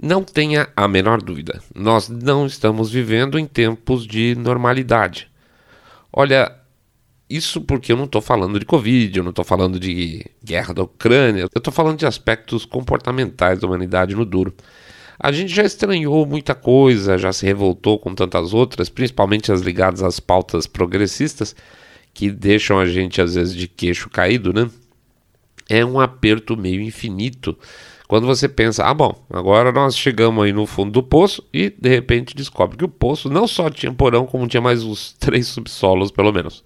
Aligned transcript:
Não 0.00 0.22
tenha 0.22 0.68
a 0.76 0.86
menor 0.86 1.20
dúvida, 1.20 1.60
nós 1.74 2.08
não 2.08 2.46
estamos 2.46 2.88
vivendo 2.88 3.36
em 3.36 3.46
tempos 3.46 4.06
de 4.06 4.36
normalidade. 4.36 5.28
Olha, 6.12 6.54
isso 7.28 7.60
porque 7.60 7.90
eu 7.90 7.96
não 7.96 8.04
estou 8.04 8.22
falando 8.22 8.60
de 8.60 8.64
Covid, 8.64 9.18
eu 9.18 9.24
não 9.24 9.30
estou 9.30 9.44
falando 9.44 9.78
de 9.78 10.24
guerra 10.42 10.72
da 10.72 10.84
Ucrânia, 10.84 11.42
eu 11.42 11.58
estou 11.58 11.72
falando 11.72 11.98
de 11.98 12.06
aspectos 12.06 12.64
comportamentais 12.64 13.58
da 13.58 13.66
humanidade 13.66 14.14
no 14.14 14.24
duro. 14.24 14.54
A 15.18 15.32
gente 15.32 15.52
já 15.52 15.64
estranhou 15.64 16.24
muita 16.24 16.54
coisa, 16.54 17.18
já 17.18 17.32
se 17.32 17.44
revoltou 17.44 17.98
com 17.98 18.14
tantas 18.14 18.54
outras, 18.54 18.88
principalmente 18.88 19.50
as 19.50 19.62
ligadas 19.62 20.00
às 20.00 20.20
pautas 20.20 20.66
progressistas, 20.66 21.56
que 22.14 22.30
deixam 22.30 22.78
a 22.78 22.86
gente 22.86 23.20
às 23.20 23.34
vezes 23.34 23.52
de 23.52 23.66
queixo 23.66 24.08
caído, 24.08 24.52
né? 24.52 24.70
É 25.68 25.84
um 25.84 25.98
aperto 25.98 26.56
meio 26.56 26.80
infinito 26.80 27.58
quando 28.08 28.26
você 28.26 28.48
pensa, 28.48 28.86
ah, 28.86 28.94
bom, 28.94 29.14
agora 29.28 29.70
nós 29.70 29.94
chegamos 29.94 30.42
aí 30.42 30.50
no 30.50 30.64
fundo 30.64 30.90
do 30.90 31.02
poço 31.02 31.46
e 31.52 31.68
de 31.68 31.90
repente 31.90 32.34
descobre 32.34 32.78
que 32.78 32.84
o 32.84 32.88
poço 32.88 33.28
não 33.28 33.46
só 33.46 33.68
tinha 33.68 33.92
porão, 33.92 34.24
como 34.24 34.48
tinha 34.48 34.62
mais 34.62 34.82
uns 34.82 35.12
três 35.20 35.46
subsolos, 35.48 36.10
pelo 36.10 36.32
menos. 36.32 36.64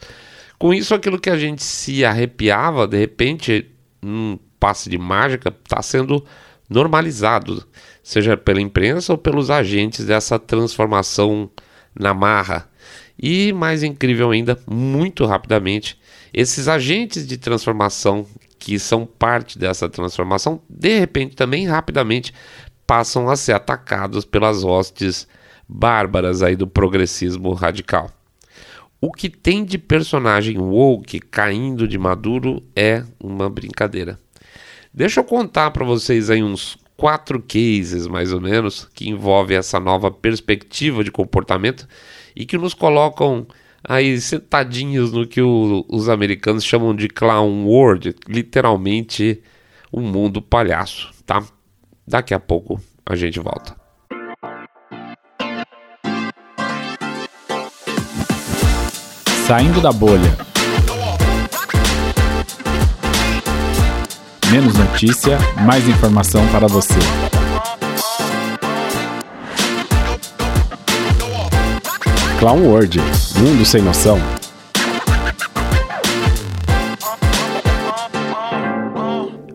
Com 0.56 0.72
isso, 0.72 0.94
aquilo 0.94 1.18
que 1.18 1.28
a 1.28 1.36
gente 1.36 1.60
se 1.60 2.04
arrepiava, 2.04 2.86
de 2.86 2.96
repente, 2.96 3.68
num 4.00 4.38
passe 4.60 4.88
de 4.88 4.96
mágica, 4.96 5.52
está 5.64 5.82
sendo 5.82 6.24
normalizado, 6.70 7.66
seja 8.04 8.36
pela 8.36 8.60
imprensa 8.60 9.12
ou 9.12 9.18
pelos 9.18 9.50
agentes 9.50 10.06
dessa 10.06 10.38
transformação 10.38 11.50
na 11.92 12.14
marra. 12.14 12.70
E 13.20 13.52
mais 13.52 13.82
incrível 13.82 14.30
ainda, 14.30 14.56
muito 14.64 15.26
rapidamente, 15.26 15.98
esses 16.32 16.68
agentes 16.68 17.26
de 17.26 17.36
transformação 17.36 18.24
que 18.62 18.78
são 18.78 19.04
parte 19.04 19.58
dessa 19.58 19.88
transformação, 19.88 20.62
de 20.70 20.96
repente 20.96 21.34
também 21.34 21.66
rapidamente 21.66 22.32
passam 22.86 23.28
a 23.28 23.34
ser 23.34 23.54
atacados 23.54 24.24
pelas 24.24 24.62
hostes 24.62 25.26
bárbaras 25.68 26.44
aí 26.44 26.54
do 26.54 26.64
progressismo 26.64 27.52
radical. 27.54 28.08
O 29.00 29.10
que 29.10 29.28
tem 29.28 29.64
de 29.64 29.78
personagem 29.78 30.58
woke 30.58 31.18
caindo 31.18 31.88
de 31.88 31.98
maduro 31.98 32.62
é 32.76 33.02
uma 33.18 33.50
brincadeira. 33.50 34.16
Deixa 34.94 35.18
eu 35.18 35.24
contar 35.24 35.72
para 35.72 35.84
vocês 35.84 36.30
aí 36.30 36.40
uns 36.40 36.78
quatro 36.96 37.42
cases 37.42 38.06
mais 38.06 38.32
ou 38.32 38.40
menos 38.40 38.88
que 38.94 39.10
envolvem 39.10 39.56
essa 39.56 39.80
nova 39.80 40.08
perspectiva 40.08 41.02
de 41.02 41.10
comportamento 41.10 41.88
e 42.36 42.46
que 42.46 42.56
nos 42.56 42.74
colocam 42.74 43.44
aí 43.84 44.20
sentadinhos 44.20 45.12
no 45.12 45.26
que 45.26 45.40
o, 45.40 45.84
os 45.88 46.08
americanos 46.08 46.64
chamam 46.64 46.94
de 46.94 47.08
clown 47.08 47.66
world, 47.66 48.14
literalmente 48.28 49.42
um 49.92 50.00
mundo 50.00 50.40
palhaço, 50.40 51.10
tá? 51.26 51.42
Daqui 52.06 52.34
a 52.34 52.40
pouco 52.40 52.80
a 53.04 53.14
gente 53.14 53.38
volta. 53.40 53.76
Saindo 59.46 59.80
da 59.80 59.92
bolha. 59.92 60.36
Menos 64.50 64.74
notícia, 64.74 65.38
mais 65.66 65.88
informação 65.88 66.46
para 66.48 66.66
você. 66.66 67.41
Clown 72.42 72.66
World, 72.66 72.98
mundo 73.38 73.64
sem 73.64 73.80
noção. 73.80 74.18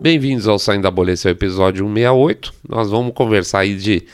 Bem-vindos 0.00 0.48
ao 0.48 0.58
Saindo 0.58 0.84
da 0.84 0.90
Bolha, 0.90 1.12
esse 1.12 1.28
é 1.28 1.30
o 1.30 1.32
episódio 1.32 1.84
168. 1.84 2.54
Nós 2.66 2.88
vamos 2.88 3.12
conversar 3.12 3.58
aí 3.58 3.76
de 3.76 4.06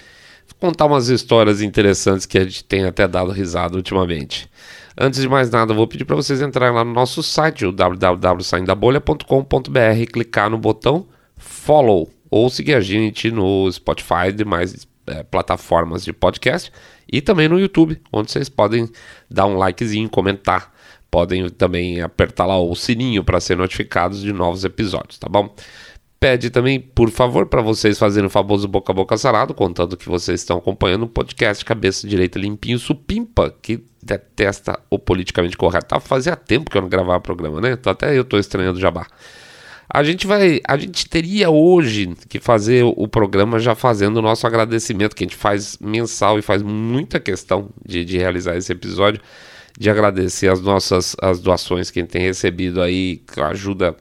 contar 0.58 0.86
umas 0.86 1.08
histórias 1.08 1.62
interessantes 1.62 2.26
que 2.26 2.36
a 2.36 2.42
gente 2.42 2.64
tem 2.64 2.84
até 2.84 3.06
dado 3.06 3.30
risada 3.30 3.76
ultimamente. 3.76 4.50
Antes 4.98 5.20
de 5.20 5.28
mais 5.28 5.50
nada, 5.50 5.72
vou 5.72 5.86
pedir 5.86 6.04
para 6.04 6.16
vocês 6.16 6.42
entrarem 6.42 6.74
lá 6.74 6.82
no 6.82 6.92
nosso 6.92 7.22
site, 7.22 7.64
o 7.64 7.70
www.saindabolha.com.br, 7.70 10.12
clicar 10.12 10.50
no 10.50 10.58
botão 10.58 11.06
follow 11.36 12.10
ou 12.28 12.50
seguir 12.50 12.74
a 12.74 12.80
gente 12.80 13.30
no 13.30 13.70
Spotify 13.70 14.30
e 14.30 14.32
demais 14.32 14.84
é, 15.06 15.22
plataformas 15.22 16.02
de 16.02 16.12
podcast 16.12 16.72
e 17.10 17.20
também 17.20 17.48
no 17.48 17.58
YouTube, 17.58 18.00
onde 18.12 18.30
vocês 18.30 18.48
podem 18.48 18.88
dar 19.30 19.46
um 19.46 19.56
likezinho, 19.56 20.08
comentar, 20.08 20.72
podem 21.10 21.48
também 21.48 22.00
apertar 22.00 22.46
lá 22.46 22.58
o 22.58 22.74
sininho 22.74 23.22
para 23.22 23.40
ser 23.40 23.56
notificados 23.56 24.20
de 24.20 24.32
novos 24.32 24.64
episódios, 24.64 25.18
tá 25.18 25.28
bom? 25.28 25.54
pede 26.24 26.48
também, 26.48 26.80
por 26.80 27.10
favor, 27.10 27.44
para 27.44 27.60
vocês 27.60 27.98
fazerem 27.98 28.28
o 28.28 28.30
famoso 28.30 28.66
boca 28.66 28.90
a 28.90 28.94
boca 28.94 29.14
sarado, 29.14 29.52
contando 29.52 29.94
que 29.94 30.08
vocês 30.08 30.40
estão 30.40 30.56
acompanhando 30.56 31.04
um 31.04 31.06
podcast 31.06 31.62
Cabeça 31.62 32.08
Direita 32.08 32.38
Limpinho 32.38 32.78
Supimpa, 32.78 33.54
que 33.60 33.84
detesta 34.02 34.80
o 34.88 34.98
politicamente 34.98 35.54
correto. 35.54 35.88
Tá, 35.88 36.00
fazia 36.00 36.34
tempo 36.34 36.70
que 36.70 36.78
eu 36.78 36.80
não 36.80 36.88
gravava 36.88 37.20
programa, 37.20 37.60
né? 37.60 37.76
Até 37.84 38.16
eu 38.16 38.24
tô 38.24 38.38
estranhando 38.38 38.78
o 38.78 38.80
jabá. 38.80 39.06
A 39.88 40.02
gente 40.02 40.26
vai, 40.26 40.60
a 40.66 40.76
gente 40.76 41.08
teria 41.08 41.50
hoje 41.50 42.14
que 42.28 42.40
fazer 42.40 42.84
o 42.84 43.06
programa 43.06 43.58
já 43.58 43.74
fazendo 43.74 44.16
o 44.16 44.22
nosso 44.22 44.46
agradecimento, 44.46 45.14
que 45.14 45.24
a 45.24 45.26
gente 45.26 45.36
faz 45.36 45.78
mensal 45.78 46.38
e 46.38 46.42
faz 46.42 46.62
muita 46.62 47.20
questão 47.20 47.68
de, 47.84 48.04
de 48.04 48.18
realizar 48.18 48.56
esse 48.56 48.72
episódio, 48.72 49.20
de 49.78 49.90
agradecer 49.90 50.48
as 50.48 50.60
nossas 50.60 51.14
as 51.20 51.40
doações 51.40 51.90
que 51.90 51.98
a 51.98 52.02
gente 52.02 52.10
tem 52.10 52.22
recebido 52.22 52.80
aí, 52.80 53.22
que 53.32 53.40
ajuda 53.40 53.96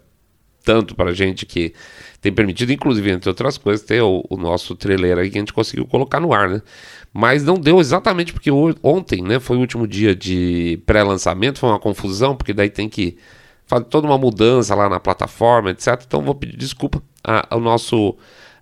tanto 0.63 0.95
para 0.95 1.09
a 1.09 1.13
gente 1.13 1.45
que 1.45 1.73
tem 2.21 2.31
permitido, 2.31 2.71
inclusive, 2.71 3.11
entre 3.11 3.29
outras 3.29 3.57
coisas, 3.57 3.85
ter 3.85 4.01
o, 4.01 4.23
o, 4.29 4.37
nosso 4.37 4.75
trailer 4.75 5.17
aí 5.17 5.29
que 5.29 5.37
a 5.37 5.41
gente 5.41 5.51
conseguiu 5.51 5.85
colocar 5.85 6.21
no 6.21 6.33
ar, 6.33 6.49
né? 6.49 6.61
Mas 7.11 7.43
não 7.43 7.55
deu 7.55 7.81
exatamente 7.81 8.31
porque 8.31 8.49
ontem, 8.81 9.21
né, 9.21 9.39
foi 9.41 9.57
o 9.57 9.59
último 9.59 9.85
dia 9.85 10.15
de 10.15 10.81
pré-lançamento, 10.85 11.59
foi 11.59 11.69
uma 11.69 11.79
confusão, 11.79 12.33
porque 12.35 12.53
daí 12.53 12.69
tem 12.69 12.87
que 12.87 13.17
toda 13.81 14.07
uma 14.07 14.17
mudança 14.17 14.75
lá 14.75 14.89
na 14.89 14.99
plataforma, 14.99 15.71
etc. 15.71 16.01
Então 16.05 16.21
vou 16.21 16.35
pedir 16.35 16.57
desculpa 16.57 17.01
ao 17.49 17.59
nosso 17.59 18.15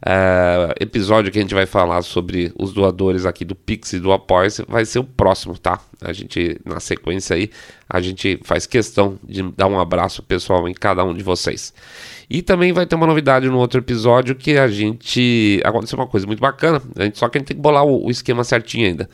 é, 0.04 0.74
episódio 0.80 1.32
que 1.32 1.38
a 1.38 1.42
gente 1.42 1.54
vai 1.54 1.68
falar 1.68 2.02
sobre 2.02 2.52
os 2.58 2.74
doadores 2.74 3.26
aqui 3.26 3.46
do 3.46 3.54
Pix 3.54 3.94
e 3.94 4.00
do 4.00 4.12
Apoia 4.12 4.50
vai 4.68 4.84
ser 4.84 5.00
o 5.00 5.04
próximo, 5.04 5.58
tá? 5.58 5.80
A 6.02 6.12
gente, 6.12 6.60
na 6.66 6.80
sequência 6.80 7.36
aí, 7.36 7.52
a 7.88 8.02
gente 8.02 8.40
faz 8.44 8.66
questão 8.66 9.20
de 9.24 9.44
dar 9.56 9.68
um 9.68 9.80
abraço 9.80 10.24
pessoal 10.24 10.68
em 10.68 10.74
cada 10.74 11.04
um 11.04 11.14
de 11.14 11.22
vocês. 11.22 11.72
E 12.28 12.42
também 12.42 12.74
vai 12.74 12.86
ter 12.88 12.96
uma 12.96 13.06
novidade 13.06 13.48
no 13.48 13.60
outro 13.60 13.80
episódio 13.80 14.36
que 14.36 14.58
a 14.58 14.68
gente. 14.68 15.62
Aconteceu 15.64 16.00
uma 16.00 16.08
coisa 16.08 16.26
muito 16.26 16.40
bacana, 16.40 16.82
a 16.96 17.04
gente, 17.04 17.20
só 17.20 17.30
que 17.30 17.38
a 17.38 17.40
gente 17.40 17.50
tem 17.50 17.58
que 17.58 17.62
bolar 17.62 17.86
o, 17.86 18.08
o 18.08 18.10
esquema 18.10 18.44
certinho 18.44 18.88
ainda. 18.88 19.10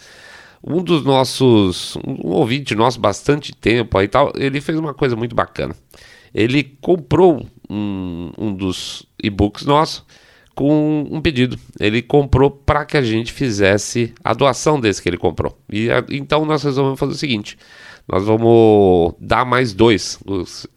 Um 0.67 0.83
dos 0.83 1.03
nossos. 1.03 1.95
Um 2.05 2.31
ouvinte 2.31 2.75
nosso, 2.75 2.99
bastante 2.99 3.55
tempo 3.55 3.97
aí 3.97 4.07
tal, 4.07 4.33
ele 4.35 4.59
fez 4.59 4.77
uma 4.77 4.93
coisa 4.93 5.15
muito 5.15 5.33
bacana. 5.33 5.73
Ele 6.33 6.63
comprou 6.81 7.45
um, 7.69 8.31
um 8.37 8.53
dos 8.53 9.07
e-books 9.23 9.65
nossos 9.65 10.03
com 10.53 11.07
um 11.09 11.21
pedido. 11.21 11.57
Ele 11.79 12.01
comprou 12.01 12.51
para 12.51 12.83
que 12.83 12.97
a 12.97 13.01
gente 13.01 13.31
fizesse 13.31 14.13
a 14.23 14.33
doação 14.33 14.79
desse 14.79 15.01
que 15.01 15.07
ele 15.07 15.17
comprou. 15.17 15.57
E 15.71 15.87
então 16.11 16.43
nós 16.43 16.63
resolvemos 16.63 16.99
fazer 16.99 17.13
o 17.13 17.17
seguinte: 17.17 17.57
nós 18.07 18.25
vamos 18.25 19.13
dar 19.19 19.45
mais 19.45 19.73
dois. 19.73 20.19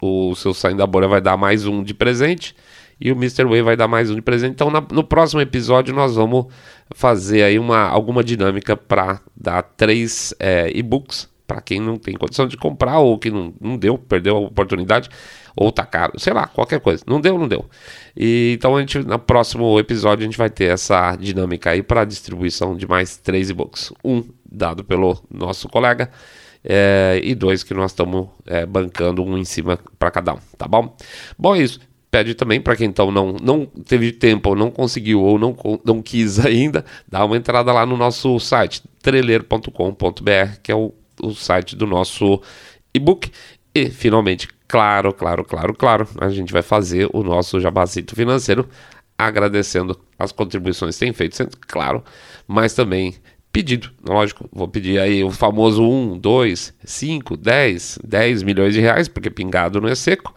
O, 0.01 0.29
o 0.29 0.35
seu 0.35 0.53
Saindo 0.53 0.77
da 0.77 0.87
Bolha 0.87 1.07
vai 1.07 1.19
dar 1.19 1.35
mais 1.35 1.65
um 1.65 1.83
de 1.83 1.93
presente 1.93 2.55
e 3.01 3.11
o 3.11 3.15
Mr. 3.15 3.45
Way 3.45 3.63
vai 3.63 3.75
dar 3.75 3.87
mais 3.87 4.11
um 4.11 4.15
de 4.15 4.21
presente. 4.21 4.53
Então 4.53 4.69
na, 4.69 4.79
no 4.79 5.03
próximo 5.03 5.41
episódio 5.41 5.93
nós 5.93 6.15
vamos 6.15 6.45
fazer 6.93 7.41
aí 7.41 7.57
uma, 7.57 7.87
alguma 7.87 8.23
dinâmica 8.23 8.77
para 8.77 9.19
dar 9.35 9.63
três 9.63 10.33
é, 10.39 10.71
e-books 10.73 11.27
para 11.47 11.59
quem 11.59 11.81
não 11.81 11.97
tem 11.97 12.13
condição 12.13 12.47
de 12.47 12.55
comprar 12.55 12.99
ou 12.99 13.17
que 13.17 13.29
não, 13.29 13.53
não 13.59 13.77
deu, 13.77 13.97
perdeu 13.97 14.37
a 14.37 14.39
oportunidade 14.39 15.09
ou 15.53 15.69
tá 15.69 15.85
caro, 15.85 16.13
sei 16.17 16.31
lá, 16.31 16.47
qualquer 16.47 16.79
coisa. 16.79 17.03
Não 17.05 17.19
deu, 17.19 17.37
não 17.37 17.47
deu. 17.47 17.69
E, 18.15 18.53
então 18.55 18.77
a 18.77 18.79
gente, 18.79 18.99
no 18.99 19.19
próximo 19.19 19.77
episódio 19.77 20.23
a 20.23 20.25
gente 20.25 20.37
vai 20.37 20.49
ter 20.49 20.65
essa 20.65 21.13
dinâmica 21.17 21.71
aí 21.71 21.83
para 21.83 22.05
distribuição 22.05 22.77
de 22.77 22.87
mais 22.87 23.17
três 23.17 23.49
e-books. 23.49 23.91
Um 24.01 24.23
dado 24.49 24.83
pelo 24.83 25.21
nosso 25.29 25.67
colega 25.67 26.09
é, 26.63 27.19
e 27.21 27.35
dois 27.35 27.63
que 27.63 27.73
nós 27.73 27.91
estamos 27.91 28.29
é, 28.45 28.65
bancando 28.65 29.21
um 29.21 29.37
em 29.37 29.43
cima 29.43 29.77
para 29.99 30.11
cada 30.11 30.35
um, 30.35 30.39
tá 30.57 30.67
bom? 30.67 30.95
Bom, 31.37 31.55
é 31.55 31.59
isso. 31.59 31.79
Pede 32.11 32.35
também 32.35 32.59
para 32.59 32.75
quem 32.75 32.89
então 32.89 33.09
não, 33.09 33.37
não 33.41 33.65
teve 33.65 34.11
tempo, 34.11 34.49
ou 34.49 34.55
não 34.55 34.69
conseguiu, 34.69 35.21
ou 35.21 35.39
não, 35.39 35.55
não 35.83 36.01
quis 36.01 36.45
ainda, 36.45 36.83
dá 37.07 37.23
uma 37.23 37.37
entrada 37.37 37.71
lá 37.71 37.85
no 37.85 37.95
nosso 37.95 38.37
site, 38.37 38.83
trailer.com.br, 39.01 40.59
que 40.61 40.71
é 40.73 40.75
o, 40.75 40.93
o 41.23 41.33
site 41.33 41.73
do 41.73 41.87
nosso 41.87 42.41
e-book. 42.93 43.31
E, 43.73 43.89
finalmente, 43.89 44.49
claro, 44.67 45.13
claro, 45.13 45.45
claro, 45.45 45.73
claro, 45.73 46.07
a 46.19 46.27
gente 46.27 46.51
vai 46.51 46.61
fazer 46.61 47.09
o 47.13 47.23
nosso 47.23 47.61
jabacito 47.61 48.13
financeiro 48.13 48.67
agradecendo 49.17 49.97
as 50.17 50.31
contribuições 50.31 50.95
que 50.95 51.05
tem 51.05 51.13
feito, 51.13 51.35
sendo 51.35 51.51
claro, 51.67 52.03
mas 52.47 52.73
também 52.73 53.15
pedido, 53.51 53.91
lógico, 54.07 54.49
vou 54.51 54.67
pedir 54.67 54.99
aí 54.99 55.23
o 55.23 55.29
famoso 55.29 55.83
1, 55.83 56.17
2, 56.17 56.73
5, 56.83 57.37
10, 57.37 57.99
10 58.03 58.43
milhões 58.43 58.73
de 58.73 58.79
reais, 58.79 59.07
porque 59.07 59.29
pingado 59.29 59.79
não 59.79 59.89
é 59.89 59.95
seco, 59.95 60.33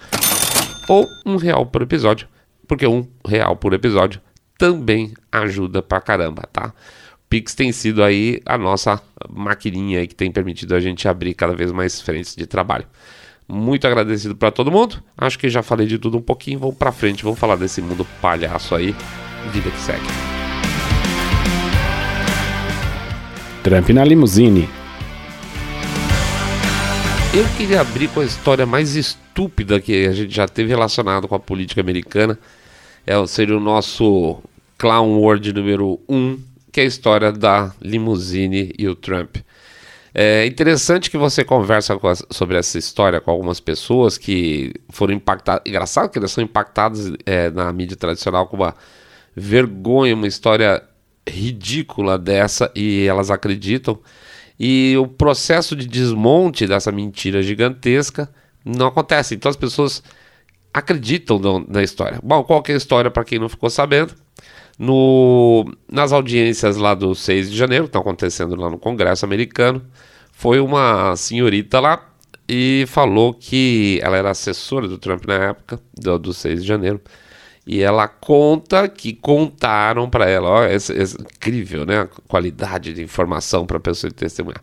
ou 0.89 1.09
um 1.25 1.37
real 1.37 1.67
por 1.67 1.83
episódio, 1.83 2.29
porque 2.67 2.87
um 2.87 3.07
real 3.27 3.57
por 3.57 3.73
episódio 3.73 4.21
também 4.59 5.13
ajuda 5.31 5.83
pra 5.83 6.01
caramba, 6.01 6.43
tá? 6.53 6.73
Pix 7.29 7.55
tem 7.55 7.73
sido 7.73 8.03
aí 8.03 8.41
a 8.47 8.57
nossa 8.57 9.01
maquininha 9.29 10.01
aí 10.01 10.07
que 10.07 10.15
tem 10.15 10.31
permitido 10.31 10.75
a 10.75 10.81
gente 10.81 11.09
abrir 11.09 11.35
cada 11.35 11.55
vez 11.55 11.73
mais 11.73 12.01
frentes 12.01 12.37
de 12.37 12.47
trabalho. 12.47 12.87
Muito 13.49 13.87
agradecido 13.87 14.37
para 14.37 14.51
todo 14.51 14.71
mundo. 14.71 15.03
Acho 15.19 15.39
que 15.39 15.49
já 15.49 15.63
falei 15.63 15.87
de 15.87 15.99
tudo 15.99 16.17
um 16.17 16.23
pouquinho. 16.23 16.59
Vamos 16.59 16.77
para 16.77 16.93
frente, 16.93 17.25
vamos 17.25 17.39
falar 17.39 17.57
desse 17.57 17.83
mundo 17.83 18.07
palhaço 18.23 18.75
aí. 18.75 18.95
Vida 19.53 19.71
que 19.71 19.81
segue. 19.81 20.07
Trump 23.63 23.89
na 23.91 24.05
limusine. 24.05 24.69
Eu 27.37 27.45
queria 27.57 27.81
abrir 27.81 28.07
com 28.11 28.21
a 28.21 28.25
história 28.25 28.65
mais 28.65 28.95
estúpida 28.95 29.81
que 29.81 30.07
a 30.07 30.13
gente 30.13 30.33
já 30.33 30.47
teve 30.47 30.69
relacionado 30.69 31.27
com 31.27 31.35
a 31.35 31.41
política 31.41 31.81
americana. 31.81 32.39
É, 33.05 33.27
seria 33.27 33.57
o 33.57 33.61
nosso 33.61 34.41
Clown 34.79 35.19
World 35.19 35.53
número 35.53 35.99
1, 36.09 36.17
um, 36.17 36.41
que 36.71 36.81
é 36.81 36.85
a 36.85 36.87
história 36.87 37.33
da 37.33 37.75
limusine 37.83 38.73
e 38.79 38.87
o 38.87 38.95
Trump. 38.95 39.39
É 40.15 40.47
interessante 40.47 41.11
que 41.11 41.19
você 41.19 41.43
conversa 41.43 41.99
sobre 42.31 42.57
essa 42.57 42.79
história 42.79 43.21
com 43.21 43.33
algumas 43.33 43.59
pessoas 43.59 44.17
que 44.17 44.73
foram 44.91 45.13
impactadas. 45.13 45.65
Engraçado 45.67 46.11
que 46.11 46.19
elas 46.19 46.31
são 46.31 46.45
impactadas 46.45 47.13
é, 47.27 47.51
na 47.51 47.73
mídia 47.73 47.97
tradicional 47.97 48.47
com 48.47 48.59
uma 48.59 48.77
vergonha, 49.35 50.15
uma 50.15 50.29
história 50.29 50.85
ridícula 51.29 52.17
dessa 52.17 52.71
e 52.77 53.05
elas 53.09 53.29
acreditam. 53.29 53.99
E 54.59 54.95
o 54.99 55.07
processo 55.07 55.75
de 55.75 55.87
desmonte 55.87 56.67
dessa 56.67 56.93
mentira 56.93 57.43
gigantesca 57.43 58.29
não 58.65 58.87
acontece. 58.87 59.35
Então 59.35 59.51
as 59.51 59.57
pessoas 59.57 60.03
acreditam 60.73 61.41
na 61.69 61.83
história. 61.83 62.19
Bom, 62.23 62.43
qual 62.43 62.63
é 62.69 62.73
a 62.73 62.77
história 62.77 63.11
para 63.11 63.25
quem 63.25 63.39
não 63.39 63.49
ficou 63.49 63.71
sabendo? 63.71 64.15
No, 64.77 65.65
nas 65.91 66.13
audiências 66.13 66.77
lá 66.77 66.95
do 66.95 67.15
6 67.15 67.51
de 67.51 67.57
janeiro, 67.57 67.85
que 67.85 67.91
estão 67.91 68.01
acontecendo 68.01 68.57
lá 68.57 68.69
no 68.69 68.79
Congresso 68.79 69.25
americano, 69.25 69.81
foi 70.33 70.59
uma 70.59 71.15
senhorita 71.15 71.79
lá 71.79 72.11
e 72.49 72.85
falou 72.89 73.33
que 73.33 74.01
ela 74.03 74.17
era 74.17 74.31
assessora 74.31 74.89
do 74.89 74.99
Trump 74.99 75.25
na 75.27 75.35
época, 75.35 75.81
do, 75.95 76.19
do 76.19 76.35
6 76.35 76.63
de 76.63 76.67
janeiro, 76.67 77.01
e 77.67 77.81
ela 77.81 78.07
conta 78.07 78.89
que 78.89 79.15
contaram 79.15 80.09
para 80.09 80.29
ela, 80.29 80.49
ó, 80.51 80.65
esse, 80.65 80.93
esse, 80.93 81.17
incrível, 81.17 81.87
né? 81.87 82.01
A 82.03 82.07
qualidade 82.29 82.93
de 82.93 83.03
informação 83.03 83.65
para 83.65 83.79
a 83.79 83.81
pessoa 83.81 84.13
testemunhar. 84.13 84.63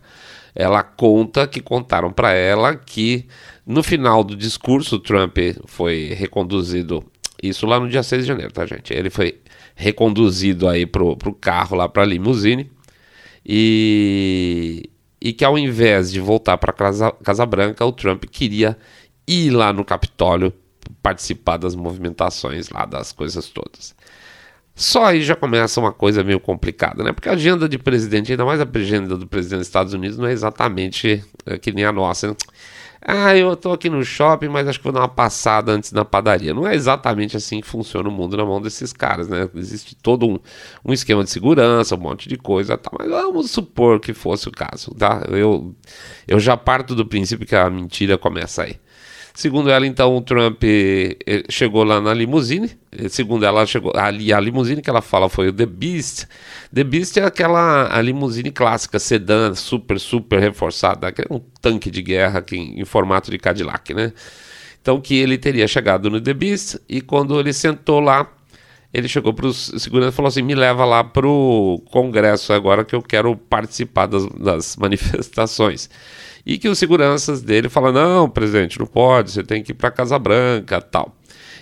Ela 0.54 0.82
conta 0.82 1.46
que 1.46 1.60
contaram 1.60 2.12
para 2.12 2.32
ela 2.32 2.76
que 2.76 3.26
no 3.66 3.82
final 3.82 4.22
do 4.22 4.36
discurso, 4.36 4.98
Trump 4.98 5.38
foi 5.66 6.14
reconduzido, 6.14 7.04
isso 7.42 7.66
lá 7.66 7.80
no 7.80 7.88
dia 7.88 8.02
6 8.02 8.22
de 8.22 8.28
janeiro, 8.28 8.52
tá, 8.52 8.66
gente? 8.66 8.92
Ele 8.92 9.10
foi 9.10 9.40
reconduzido 9.74 10.68
aí 10.68 10.86
pro, 10.86 11.16
pro 11.16 11.32
carro 11.32 11.76
lá 11.76 11.88
para 11.88 12.04
limusine 12.04 12.70
e, 13.44 14.90
e 15.20 15.32
que 15.32 15.44
ao 15.44 15.58
invés 15.58 16.12
de 16.12 16.20
voltar 16.20 16.58
para 16.58 16.72
Casa, 16.72 17.10
Casa 17.24 17.46
Branca, 17.46 17.84
o 17.84 17.92
Trump 17.92 18.24
queria 18.24 18.76
ir 19.26 19.50
lá 19.50 19.72
no 19.72 19.84
Capitólio 19.84 20.52
participar 21.02 21.56
das 21.56 21.74
movimentações 21.74 22.70
lá, 22.70 22.84
das 22.86 23.12
coisas 23.12 23.48
todas. 23.48 23.94
Só 24.74 25.04
aí 25.04 25.22
já 25.22 25.36
começa 25.36 25.78
uma 25.80 25.92
coisa 25.92 26.24
meio 26.24 26.40
complicada, 26.40 27.04
né? 27.04 27.12
Porque 27.12 27.28
a 27.28 27.32
agenda 27.32 27.68
de 27.68 27.78
presidente, 27.78 28.32
ainda 28.32 28.44
mais 28.44 28.60
a 28.60 28.66
agenda 28.74 29.16
do 29.16 29.26
presidente 29.26 29.58
dos 29.58 29.66
Estados 29.66 29.92
Unidos, 29.92 30.16
não 30.16 30.26
é 30.26 30.32
exatamente 30.32 31.22
é, 31.44 31.58
que 31.58 31.72
nem 31.72 31.84
a 31.84 31.92
nossa. 31.92 32.28
Né? 32.28 32.36
Ah, 33.04 33.36
eu 33.36 33.56
tô 33.56 33.72
aqui 33.72 33.90
no 33.90 34.04
shopping, 34.04 34.48
mas 34.48 34.66
acho 34.68 34.78
que 34.78 34.84
vou 34.84 34.92
dar 34.92 35.00
uma 35.00 35.08
passada 35.08 35.72
antes 35.72 35.90
na 35.90 36.04
padaria. 36.04 36.54
Não 36.54 36.66
é 36.66 36.74
exatamente 36.74 37.36
assim 37.36 37.60
que 37.60 37.66
funciona 37.66 38.08
o 38.08 38.12
mundo 38.12 38.36
na 38.36 38.44
mão 38.44 38.62
desses 38.62 38.92
caras, 38.92 39.28
né? 39.28 39.48
Existe 39.56 39.96
todo 39.96 40.26
um, 40.26 40.38
um 40.84 40.92
esquema 40.92 41.24
de 41.24 41.30
segurança, 41.30 41.96
um 41.96 41.98
monte 41.98 42.28
de 42.28 42.36
coisa, 42.36 42.78
tá? 42.78 42.90
mas 42.96 43.10
vamos 43.10 43.50
supor 43.50 43.98
que 44.00 44.14
fosse 44.14 44.48
o 44.48 44.52
caso, 44.52 44.94
tá? 44.94 45.24
Eu, 45.28 45.74
eu 46.28 46.38
já 46.38 46.56
parto 46.56 46.94
do 46.94 47.04
princípio 47.04 47.46
que 47.46 47.56
a 47.56 47.68
mentira 47.68 48.16
começa 48.16 48.62
aí. 48.62 48.76
Segundo 49.34 49.70
ela, 49.70 49.86
então, 49.86 50.14
o 50.14 50.20
Trump 50.20 50.62
eh, 50.62 51.16
chegou 51.48 51.84
lá 51.84 52.00
na 52.00 52.12
limusine. 52.12 52.70
Eh, 52.90 53.08
segundo 53.08 53.44
ela, 53.44 53.64
chegou 53.64 53.92
ali 53.94 54.32
a 54.32 54.38
limusine 54.38 54.82
que 54.82 54.90
ela 54.90 55.00
fala 55.00 55.28
foi 55.28 55.48
o 55.48 55.52
The 55.52 55.64
Beast. 55.64 56.26
The 56.72 56.84
Beast 56.84 57.16
é 57.16 57.24
aquela 57.24 57.96
a 57.96 58.00
limusine 58.02 58.50
clássica, 58.50 58.98
sedã, 58.98 59.54
super, 59.54 59.98
super 59.98 60.38
reforçada, 60.38 61.08
é 61.08 61.32
um 61.32 61.40
tanque 61.60 61.90
de 61.90 62.02
guerra 62.02 62.42
que, 62.42 62.56
em 62.56 62.84
formato 62.84 63.30
de 63.30 63.38
Cadillac, 63.38 63.94
né? 63.94 64.12
Então, 64.80 65.00
que 65.00 65.14
ele 65.14 65.38
teria 65.38 65.66
chegado 65.66 66.10
no 66.10 66.20
The 66.20 66.34
Beast 66.34 66.76
e 66.88 67.00
quando 67.00 67.38
ele 67.38 67.52
sentou 67.52 68.00
lá, 68.00 68.28
ele 68.92 69.08
chegou 69.08 69.32
para 69.32 69.46
os 69.46 69.72
segurança 69.78 70.10
e 70.10 70.16
falou 70.16 70.28
assim: 70.28 70.42
me 70.42 70.54
leva 70.54 70.84
lá 70.84 71.02
para 71.02 71.26
o 71.26 71.82
Congresso 71.90 72.52
agora 72.52 72.84
que 72.84 72.94
eu 72.94 73.02
quero 73.02 73.36
participar 73.36 74.06
das, 74.06 74.26
das 74.26 74.76
manifestações 74.80 75.88
e 76.44 76.58
que 76.58 76.68
os 76.68 76.78
seguranças 76.78 77.40
dele 77.40 77.68
falam: 77.68 77.92
não, 77.92 78.28
presidente, 78.28 78.78
não 78.78 78.86
pode, 78.86 79.30
você 79.30 79.42
tem 79.42 79.62
que 79.62 79.72
ir 79.72 79.74
para 79.74 79.90
Casa 79.90 80.18
Branca 80.18 80.80
tal. 80.80 81.16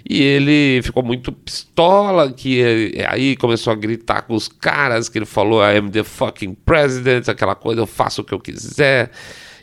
E 0.09 0.23
ele 0.23 0.81
ficou 0.83 1.03
muito 1.03 1.31
pistola, 1.31 2.33
que 2.33 2.97
aí 3.07 3.37
começou 3.37 3.73
a 3.73 3.77
gritar 3.77 4.23
com 4.23 4.35
os 4.35 4.49
caras, 4.49 5.09
que 5.09 5.19
ele 5.19 5.27
falou, 5.27 5.63
I 5.63 5.77
am 5.77 5.91
the 5.91 6.03
fucking 6.03 6.55
president, 6.55 7.29
aquela 7.29 7.55
coisa, 7.55 7.83
eu 7.83 7.87
faço 7.87 8.23
o 8.23 8.25
que 8.25 8.33
eu 8.33 8.41
quiser. 8.41 9.11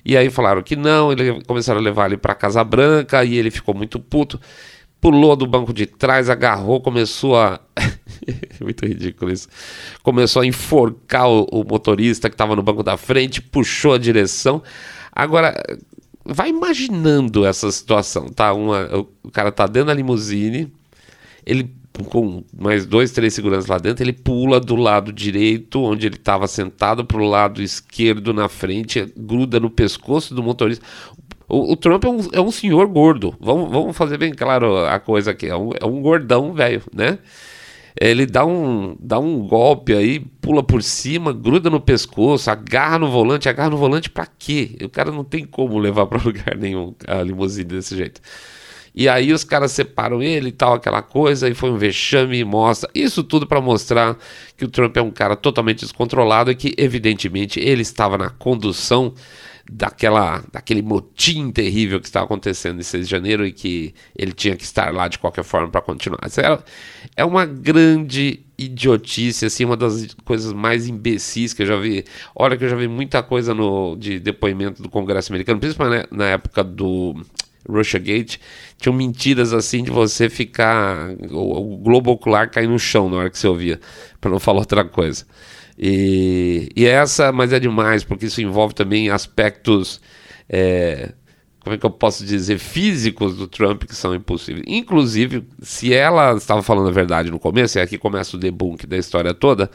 E 0.05 0.15
aí 0.15 0.29
falaram 0.29 0.61
que 0.61 0.75
não, 0.75 1.11
ele 1.11 1.43
começaram 1.45 1.79
a 1.79 1.83
levar 1.83 2.05
ele 2.05 2.17
para 2.17 2.35
Casa 2.35 2.63
Branca, 2.63 3.25
e 3.25 3.35
ele 3.35 3.49
ficou 3.49 3.73
muito 3.73 3.99
puto, 3.99 4.39
pulou 4.99 5.35
do 5.35 5.47
banco 5.47 5.73
de 5.73 5.85
trás, 5.85 6.29
agarrou, 6.29 6.81
começou 6.81 7.37
a... 7.37 7.59
muito 8.61 8.85
ridículo 8.85 9.31
isso. 9.31 9.47
Começou 10.03 10.41
a 10.41 10.45
enforcar 10.45 11.29
o, 11.29 11.43
o 11.51 11.63
motorista 11.63 12.29
que 12.29 12.33
estava 12.33 12.55
no 12.55 12.63
banco 12.63 12.83
da 12.83 12.97
frente, 12.97 13.41
puxou 13.41 13.93
a 13.93 13.97
direção, 13.97 14.61
Agora, 15.17 15.55
vai 16.23 16.49
imaginando 16.49 17.43
essa 17.43 17.71
situação, 17.71 18.27
tá? 18.27 18.53
Uma, 18.53 18.87
o 19.23 19.31
cara 19.31 19.51
tá 19.51 19.65
dentro 19.65 19.87
da 19.87 19.93
limusine, 19.95 20.71
ele 21.43 21.75
com 22.11 22.43
mais 22.55 22.85
dois, 22.85 23.09
três 23.09 23.33
seguranças 23.33 23.65
lá 23.65 23.79
dentro, 23.79 24.03
ele 24.03 24.13
pula 24.13 24.59
do 24.59 24.75
lado 24.75 25.11
direito, 25.11 25.81
onde 25.81 26.05
ele 26.05 26.17
estava 26.17 26.47
sentado, 26.47 27.03
para 27.03 27.17
o 27.17 27.27
lado 27.27 27.63
esquerdo 27.63 28.31
na 28.31 28.47
frente, 28.47 29.11
gruda 29.17 29.59
no 29.59 29.71
pescoço 29.71 30.35
do 30.35 30.43
motorista. 30.43 30.85
O, 31.47 31.71
o 31.71 31.75
Trump 31.75 32.03
é 32.03 32.09
um, 32.09 32.19
é 32.33 32.41
um 32.41 32.51
senhor 32.51 32.87
gordo. 32.87 33.35
Vamos, 33.39 33.71
vamos 33.71 33.97
fazer 33.97 34.17
bem 34.17 34.33
claro 34.33 34.85
a 34.85 34.99
coisa 34.99 35.31
aqui. 35.31 35.47
É 35.47 35.55
um, 35.55 35.71
é 35.79 35.85
um 35.85 36.01
gordão 36.01 36.53
velho, 36.53 36.81
né? 36.93 37.19
ele 37.99 38.25
dá 38.25 38.45
um, 38.45 38.95
dá 38.99 39.17
um 39.17 39.39
golpe 39.39 39.93
aí, 39.93 40.19
pula 40.19 40.61
por 40.61 40.83
cima, 40.83 41.33
gruda 41.33 41.69
no 41.69 41.81
pescoço, 41.81 42.49
agarra 42.49 42.99
no 42.99 43.09
volante, 43.09 43.49
agarra 43.49 43.71
no 43.71 43.77
volante 43.77 44.09
para 44.09 44.27
quê? 44.27 44.77
O 44.83 44.89
cara 44.89 45.11
não 45.11 45.23
tem 45.23 45.43
como 45.43 45.77
levar 45.79 46.05
para 46.05 46.21
lugar 46.23 46.55
nenhum 46.55 46.93
a 47.07 47.23
limusine 47.23 47.65
desse 47.65 47.95
jeito. 47.95 48.21
E 48.93 49.07
aí 49.07 49.31
os 49.31 49.43
caras 49.43 49.71
separam 49.71 50.23
ele 50.23 50.49
e 50.49 50.51
tal, 50.51 50.73
aquela 50.73 51.03
coisa, 51.03 51.47
e 51.47 51.53
foi 51.53 51.69
um 51.69 51.77
vexame 51.77 52.39
e 52.39 52.43
mostra. 52.43 52.89
Isso 52.95 53.23
tudo 53.23 53.45
para 53.45 53.61
mostrar 53.61 54.17
que 54.55 54.65
o 54.65 54.67
Trump 54.67 54.95
é 54.97 55.01
um 55.01 55.11
cara 55.11 55.35
totalmente 55.35 55.81
descontrolado 55.81 56.49
e 56.49 56.55
que, 56.55 56.73
evidentemente, 56.77 57.59
ele 57.59 57.83
estava 57.83 58.17
na 58.17 58.31
condução 58.31 59.13
daquela, 59.69 60.43
daquele 60.51 60.81
motim 60.81 61.51
terrível 61.51 61.99
que 61.99 62.07
estava 62.07 62.25
acontecendo 62.25 62.79
em 62.79 62.83
6 62.83 63.05
de 63.05 63.11
janeiro 63.11 63.45
e 63.45 63.51
que 63.51 63.93
ele 64.15 64.31
tinha 64.31 64.55
que 64.55 64.63
estar 64.63 64.93
lá 64.93 65.07
de 65.07 65.19
qualquer 65.19 65.43
forma 65.43 65.69
para 65.69 65.81
continuar. 65.81 66.19
É, 66.37 66.59
é 67.17 67.25
uma 67.25 67.45
grande 67.45 68.39
idiotice, 68.57 69.45
assim, 69.45 69.65
uma 69.65 69.77
das 69.77 70.15
coisas 70.25 70.51
mais 70.53 70.87
imbecis 70.87 71.53
que 71.53 71.63
eu 71.63 71.67
já 71.67 71.77
vi. 71.77 72.05
Olha 72.35 72.57
que 72.57 72.63
eu 72.63 72.69
já 72.69 72.75
vi 72.75 72.87
muita 72.87 73.21
coisa 73.21 73.53
no, 73.53 73.95
de 73.95 74.19
depoimento 74.19 74.81
do 74.81 74.89
Congresso 74.89 75.31
americano, 75.31 75.59
principalmente 75.59 76.07
na, 76.11 76.25
época 76.25 76.63
do 76.63 77.15
Russiagate, 77.67 78.39
tinham 78.77 78.95
mentiras 78.95 79.53
assim 79.53 79.83
de 79.83 79.91
você 79.91 80.29
ficar. 80.29 81.11
O, 81.29 81.73
o 81.73 81.77
globo 81.77 82.11
ocular 82.11 82.49
cair 82.49 82.67
no 82.67 82.79
chão 82.79 83.09
na 83.09 83.17
hora 83.17 83.29
que 83.29 83.37
você 83.37 83.47
ouvia, 83.47 83.79
para 84.19 84.31
não 84.31 84.39
falar 84.39 84.59
outra 84.59 84.85
coisa. 84.85 85.25
E, 85.77 86.69
e 86.75 86.85
essa, 86.85 87.31
mas 87.31 87.53
é 87.53 87.59
demais, 87.59 88.03
porque 88.03 88.25
isso 88.25 88.41
envolve 88.41 88.73
também 88.73 89.09
aspectos. 89.09 90.01
É, 90.49 91.13
como 91.67 91.75
é 91.75 91.77
que 91.77 91.85
eu 91.85 91.91
posso 91.91 92.25
dizer, 92.25 92.57
físicos 92.59 93.35
do 93.35 93.45
Trump 93.45 93.83
que 93.83 93.93
são 93.93 94.15
impossíveis. 94.15 94.63
Inclusive, 94.65 95.45
se 95.61 95.93
ela 95.93 96.33
estava 96.37 96.63
falando 96.63 96.87
a 96.87 96.91
verdade 96.91 97.29
no 97.29 97.37
começo, 97.37 97.77
e 97.77 97.81
aqui 97.81 97.97
começa 97.97 98.37
o 98.37 98.39
debunk 98.39 98.87
da 98.87 98.97
história 98.97 99.33
toda, 99.33 99.69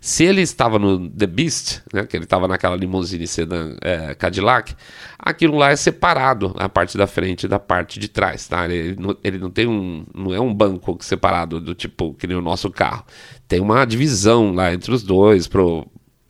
se 0.00 0.22
ele 0.24 0.40
estava 0.40 0.78
no 0.78 1.10
The 1.10 1.26
Beast, 1.26 1.80
né, 1.92 2.06
que 2.06 2.16
ele 2.16 2.24
estava 2.24 2.46
naquela 2.46 2.76
limusine 2.76 3.26
sedã 3.26 3.74
é, 3.80 4.14
Cadillac, 4.14 4.72
aquilo 5.18 5.56
lá 5.58 5.72
é 5.72 5.76
separado, 5.76 6.54
a 6.56 6.68
parte 6.68 6.96
da 6.96 7.08
frente 7.08 7.48
da 7.48 7.58
parte 7.58 7.98
de 7.98 8.06
trás, 8.06 8.46
tá? 8.46 8.64
Ele 8.68 8.94
não, 8.96 9.16
ele 9.24 9.38
não 9.38 9.50
tem 9.50 9.66
um, 9.66 10.06
não 10.14 10.32
é 10.32 10.40
um 10.40 10.54
banco 10.54 10.96
separado 11.00 11.60
do 11.60 11.74
tipo 11.74 12.14
que 12.14 12.28
nem 12.28 12.36
o 12.36 12.40
nosso 12.40 12.70
carro. 12.70 13.04
Tem 13.48 13.58
uma 13.58 13.84
divisão 13.84 14.54
lá 14.54 14.72
entre 14.72 14.92
os 14.92 15.02
dois 15.02 15.48
para 15.48 15.60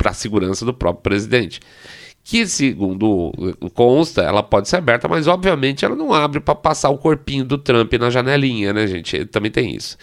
a 0.06 0.14
segurança 0.14 0.64
do 0.64 0.72
próprio 0.72 1.02
presidente 1.02 1.60
que 2.24 2.46
segundo 2.46 3.32
consta, 3.74 4.22
ela 4.22 4.42
pode 4.42 4.68
ser 4.68 4.76
aberta, 4.76 5.08
mas 5.08 5.26
obviamente 5.26 5.84
ela 5.84 5.96
não 5.96 6.12
abre 6.12 6.40
para 6.40 6.54
passar 6.54 6.90
o 6.90 6.98
corpinho 6.98 7.44
do 7.44 7.58
Trump 7.58 7.92
na 7.94 8.10
janelinha, 8.10 8.72
né, 8.72 8.86
gente? 8.86 9.24
Também 9.26 9.50
tem 9.50 9.74
isso 9.74 9.98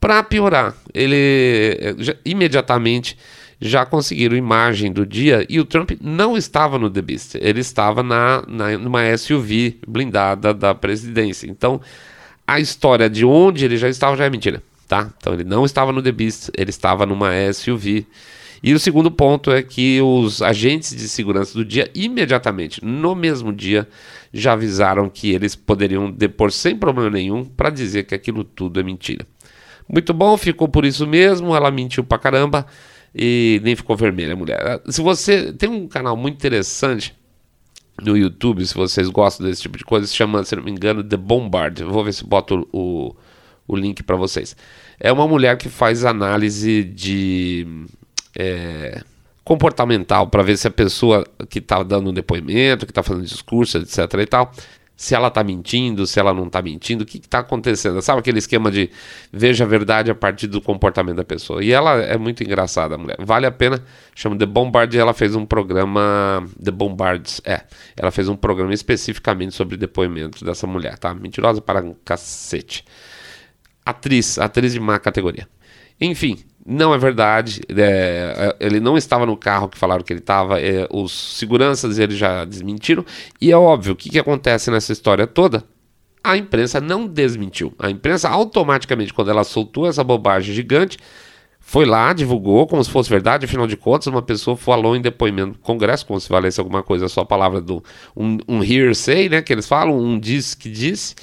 Para 0.00 0.22
piorar, 0.22 0.74
ele 0.94 1.96
já, 1.98 2.14
imediatamente 2.24 3.16
já 3.60 3.86
conseguiram 3.86 4.36
imagem 4.36 4.92
do 4.92 5.06
dia 5.06 5.44
e 5.48 5.58
o 5.58 5.64
Trump 5.64 5.92
não 6.00 6.36
estava 6.36 6.78
no 6.78 6.90
The 6.90 7.02
Beast, 7.02 7.34
ele 7.36 7.60
estava 7.60 8.02
na, 8.02 8.44
na, 8.46 8.78
numa 8.78 9.16
SUV 9.16 9.78
blindada 9.86 10.52
da 10.52 10.74
presidência. 10.74 11.48
Então, 11.48 11.80
a 12.46 12.60
história 12.60 13.08
de 13.08 13.24
onde 13.24 13.64
ele 13.64 13.76
já 13.76 13.88
estava 13.88 14.16
já 14.16 14.26
é 14.26 14.30
mentira, 14.30 14.62
tá? 14.86 15.10
Então, 15.16 15.32
ele 15.32 15.44
não 15.44 15.64
estava 15.64 15.90
no 15.90 16.02
The 16.02 16.12
Beast, 16.12 16.50
ele 16.56 16.70
estava 16.70 17.06
numa 17.06 17.30
SUV. 17.52 18.06
E 18.62 18.74
o 18.74 18.78
segundo 18.78 19.10
ponto 19.10 19.50
é 19.50 19.62
que 19.62 20.00
os 20.00 20.42
agentes 20.42 20.94
de 20.94 21.08
segurança 21.08 21.54
do 21.54 21.64
dia, 21.64 21.90
imediatamente, 21.94 22.84
no 22.84 23.14
mesmo 23.14 23.52
dia, 23.52 23.88
já 24.32 24.52
avisaram 24.52 25.08
que 25.08 25.30
eles 25.30 25.54
poderiam 25.54 26.10
depor 26.10 26.50
sem 26.50 26.76
problema 26.76 27.10
nenhum 27.10 27.44
para 27.44 27.70
dizer 27.70 28.04
que 28.04 28.14
aquilo 28.14 28.44
tudo 28.44 28.80
é 28.80 28.82
mentira. 28.82 29.26
Muito 29.88 30.12
bom, 30.12 30.36
ficou 30.36 30.68
por 30.68 30.84
isso 30.84 31.06
mesmo, 31.06 31.54
ela 31.54 31.70
mentiu 31.70 32.02
pra 32.02 32.18
caramba 32.18 32.66
e 33.14 33.60
nem 33.62 33.76
ficou 33.76 33.96
vermelha 33.96 34.32
a 34.32 34.36
mulher. 34.36 34.82
Se 34.88 35.00
você 35.00 35.52
tem 35.52 35.68
um 35.68 35.86
canal 35.86 36.16
muito 36.16 36.34
interessante 36.34 37.14
no 38.02 38.16
YouTube, 38.16 38.66
se 38.66 38.74
vocês 38.74 39.08
gostam 39.08 39.46
desse 39.46 39.62
tipo 39.62 39.78
de 39.78 39.84
coisa, 39.84 40.06
se 40.06 40.14
chama, 40.14 40.44
se 40.44 40.54
não 40.56 40.62
me 40.62 40.70
engano, 40.70 41.02
The 41.02 41.16
Bombard. 41.16 41.82
vou 41.84 42.04
ver 42.04 42.12
se 42.12 42.24
boto 42.24 42.68
o, 42.72 43.14
o 43.66 43.76
link 43.76 44.02
para 44.02 44.16
vocês. 44.16 44.56
É 44.98 45.10
uma 45.12 45.26
mulher 45.26 45.56
que 45.56 45.68
faz 45.68 46.04
análise 46.04 46.84
de 46.84 47.66
é, 48.36 49.02
comportamental 49.42 50.28
para 50.28 50.42
ver 50.42 50.56
se 50.58 50.68
a 50.68 50.70
pessoa 50.70 51.24
que 51.48 51.58
está 51.58 51.82
dando 51.82 52.10
um 52.10 52.12
depoimento, 52.12 52.84
que 52.84 52.92
está 52.92 53.02
fazendo 53.02 53.24
discurso, 53.24 53.78
etc. 53.78 53.98
e 54.20 54.26
tal, 54.26 54.52
se 54.96 55.14
ela 55.14 55.28
está 55.28 55.44
mentindo, 55.44 56.06
se 56.06 56.18
ela 56.18 56.32
não 56.32 56.46
está 56.46 56.62
mentindo, 56.62 57.04
o 57.04 57.06
que 57.06 57.18
está 57.18 57.40
acontecendo? 57.40 58.00
Sabe 58.00 58.20
aquele 58.20 58.38
esquema 58.38 58.70
de 58.70 58.90
veja 59.30 59.64
a 59.64 59.66
verdade 59.66 60.10
a 60.10 60.14
partir 60.14 60.46
do 60.46 60.60
comportamento 60.60 61.16
da 61.16 61.24
pessoa? 61.24 61.62
E 61.62 61.70
ela 61.70 61.96
é 62.02 62.16
muito 62.16 62.42
engraçada, 62.42 62.94
a 62.94 62.98
mulher. 62.98 63.16
Vale 63.20 63.46
a 63.46 63.52
pena, 63.52 63.82
chama 64.14 64.36
The 64.36 64.46
Bombard, 64.46 64.98
ela 64.98 65.12
fez 65.12 65.36
um 65.36 65.44
programa, 65.44 66.42
The 66.62 66.70
Bombards, 66.70 67.42
é, 67.44 67.62
ela 67.94 68.10
fez 68.10 68.28
um 68.28 68.36
programa 68.36 68.72
especificamente 68.72 69.54
sobre 69.54 69.76
depoimentos 69.76 70.42
dessa 70.42 70.66
mulher, 70.66 70.98
tá? 70.98 71.14
Mentirosa 71.14 71.60
para 71.60 71.82
um 71.82 71.94
cacete. 72.04 72.84
Atriz, 73.84 74.38
atriz 74.38 74.72
de 74.72 74.80
má 74.80 74.98
categoria. 74.98 75.46
Enfim, 76.00 76.38
não 76.66 76.92
é 76.92 76.98
verdade. 76.98 77.60
É, 77.68 78.54
é, 78.60 78.66
ele 78.66 78.80
não 78.80 78.96
estava 78.96 79.24
no 79.24 79.36
carro 79.36 79.68
que 79.68 79.78
falaram 79.78 80.02
que 80.02 80.12
ele 80.12 80.20
estava. 80.20 80.60
É, 80.60 80.88
os 80.90 81.38
seguranças 81.38 81.98
eles 81.98 82.18
já 82.18 82.44
desmentiram. 82.44 83.04
E 83.40 83.52
é 83.52 83.56
óbvio, 83.56 83.92
o 83.92 83.96
que, 83.96 84.10
que 84.10 84.18
acontece 84.18 84.70
nessa 84.70 84.92
história 84.92 85.26
toda? 85.26 85.62
A 86.24 86.36
imprensa 86.36 86.80
não 86.80 87.06
desmentiu. 87.06 87.72
A 87.78 87.88
imprensa 87.88 88.28
automaticamente, 88.28 89.14
quando 89.14 89.30
ela 89.30 89.44
soltou 89.44 89.86
essa 89.86 90.02
bobagem 90.02 90.52
gigante, 90.52 90.98
foi 91.60 91.84
lá, 91.84 92.12
divulgou 92.12 92.66
como 92.66 92.82
se 92.82 92.90
fosse 92.90 93.08
verdade. 93.08 93.44
Afinal 93.44 93.68
de 93.68 93.76
contas, 93.76 94.08
uma 94.08 94.22
pessoa 94.22 94.56
falou 94.56 94.96
em 94.96 95.00
depoimento 95.00 95.52
no 95.52 95.58
Congresso, 95.58 96.04
como 96.04 96.20
se 96.20 96.28
valesse 96.28 96.58
alguma 96.58 96.82
coisa, 96.82 97.08
só 97.08 97.20
a 97.20 97.26
palavra 97.26 97.60
do 97.60 97.82
um, 98.16 98.38
um 98.48 98.64
hearsay, 98.64 99.28
né? 99.28 99.40
Que 99.40 99.52
eles 99.52 99.68
falam, 99.68 99.96
um 99.96 100.18
diz 100.18 100.52
que 100.54 100.68
disse. 100.68 101.14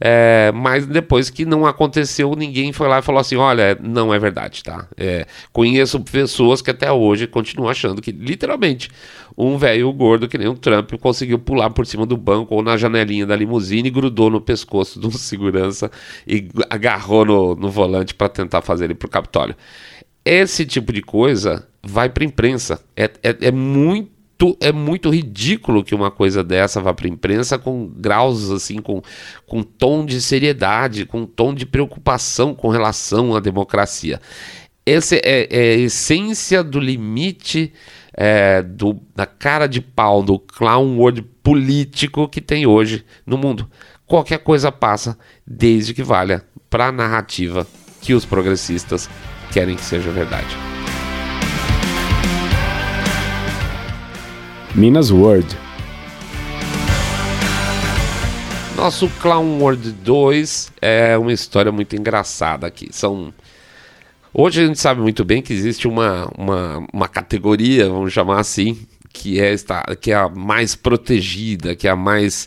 É, 0.00 0.52
mas 0.54 0.86
depois 0.86 1.30
que 1.30 1.44
não 1.44 1.66
aconteceu, 1.66 2.34
ninguém 2.36 2.72
foi 2.72 2.88
lá 2.88 2.98
e 2.98 3.02
falou 3.02 3.20
assim: 3.20 3.36
olha, 3.36 3.76
não 3.82 4.12
é 4.12 4.18
verdade, 4.18 4.62
tá? 4.62 4.86
É, 4.96 5.26
conheço 5.52 6.00
pessoas 6.00 6.60
que 6.60 6.70
até 6.70 6.90
hoje 6.90 7.26
continuam 7.26 7.70
achando 7.70 8.02
que, 8.02 8.12
literalmente, 8.12 8.90
um 9.36 9.56
velho 9.56 9.92
gordo 9.92 10.28
que 10.28 10.38
nem 10.38 10.48
o 10.48 10.54
Trump 10.54 10.92
conseguiu 10.94 11.38
pular 11.38 11.70
por 11.70 11.86
cima 11.86 12.06
do 12.06 12.16
banco 12.16 12.54
ou 12.54 12.62
na 12.62 12.76
janelinha 12.76 13.26
da 13.26 13.36
limusine 13.36 13.88
e 13.88 13.90
grudou 13.90 14.30
no 14.30 14.40
pescoço 14.40 15.00
um 15.06 15.10
segurança 15.10 15.90
e 16.26 16.48
agarrou 16.70 17.24
no, 17.24 17.54
no 17.54 17.70
volante 17.70 18.14
para 18.14 18.28
tentar 18.28 18.62
fazer 18.62 18.86
ele 18.86 18.94
para 18.94 19.06
o 19.06 19.10
Capitólio. 19.10 19.56
Esse 20.24 20.66
tipo 20.66 20.92
de 20.92 21.02
coisa 21.02 21.68
vai 21.82 22.08
para 22.08 22.24
imprensa. 22.24 22.80
É, 22.96 23.04
é, 23.22 23.36
é 23.42 23.52
muito 23.52 24.15
muito, 24.36 24.56
é 24.60 24.70
muito 24.70 25.10
ridículo 25.10 25.82
que 25.82 25.94
uma 25.94 26.10
coisa 26.10 26.44
dessa 26.44 26.80
vá 26.80 26.92
para 26.92 27.06
a 27.06 27.10
imprensa 27.10 27.58
com 27.58 27.88
graus 27.88 28.50
assim, 28.50 28.78
com, 28.78 29.00
com 29.46 29.62
tom 29.62 30.04
de 30.04 30.20
seriedade, 30.20 31.06
com 31.06 31.24
tom 31.24 31.54
de 31.54 31.64
preocupação 31.64 32.54
com 32.54 32.68
relação 32.68 33.34
à 33.34 33.40
democracia. 33.40 34.20
Essa 34.84 35.16
é, 35.16 35.48
é 35.50 35.72
a 35.72 35.78
essência 35.78 36.62
do 36.62 36.78
limite 36.78 37.72
é, 38.12 38.62
do, 38.62 39.00
da 39.14 39.26
cara 39.26 39.66
de 39.66 39.80
pau, 39.80 40.22
do 40.22 40.38
clown 40.38 40.96
world 40.98 41.22
político 41.42 42.28
que 42.28 42.40
tem 42.40 42.66
hoje 42.66 43.04
no 43.24 43.36
mundo. 43.36 43.68
Qualquer 44.06 44.38
coisa 44.38 44.70
passa, 44.70 45.18
desde 45.46 45.92
que 45.92 46.02
valha 46.02 46.44
para 46.70 46.86
a 46.86 46.92
narrativa 46.92 47.66
que 48.00 48.14
os 48.14 48.24
progressistas 48.24 49.10
querem 49.52 49.74
que 49.74 49.84
seja 49.84 50.10
verdade. 50.10 50.75
Minas 54.76 55.10
World. 55.10 55.56
Nosso 58.76 59.08
Clown 59.22 59.58
World 59.58 59.90
2 59.90 60.72
é 60.82 61.16
uma 61.16 61.32
história 61.32 61.72
muito 61.72 61.96
engraçada 61.96 62.66
aqui. 62.66 62.90
São 62.92 63.32
Hoje 64.34 64.62
a 64.62 64.66
gente 64.66 64.78
sabe 64.78 65.00
muito 65.00 65.24
bem 65.24 65.40
que 65.40 65.50
existe 65.50 65.88
uma, 65.88 66.30
uma, 66.36 66.86
uma 66.92 67.08
categoria, 67.08 67.88
vamos 67.88 68.12
chamar 68.12 68.38
assim, 68.38 68.78
que 69.10 69.40
é, 69.40 69.50
esta, 69.50 69.82
que 69.98 70.12
é 70.12 70.14
a 70.14 70.28
mais 70.28 70.76
protegida, 70.76 71.74
que 71.74 71.88
é 71.88 71.90
a 71.90 71.96
mais. 71.96 72.46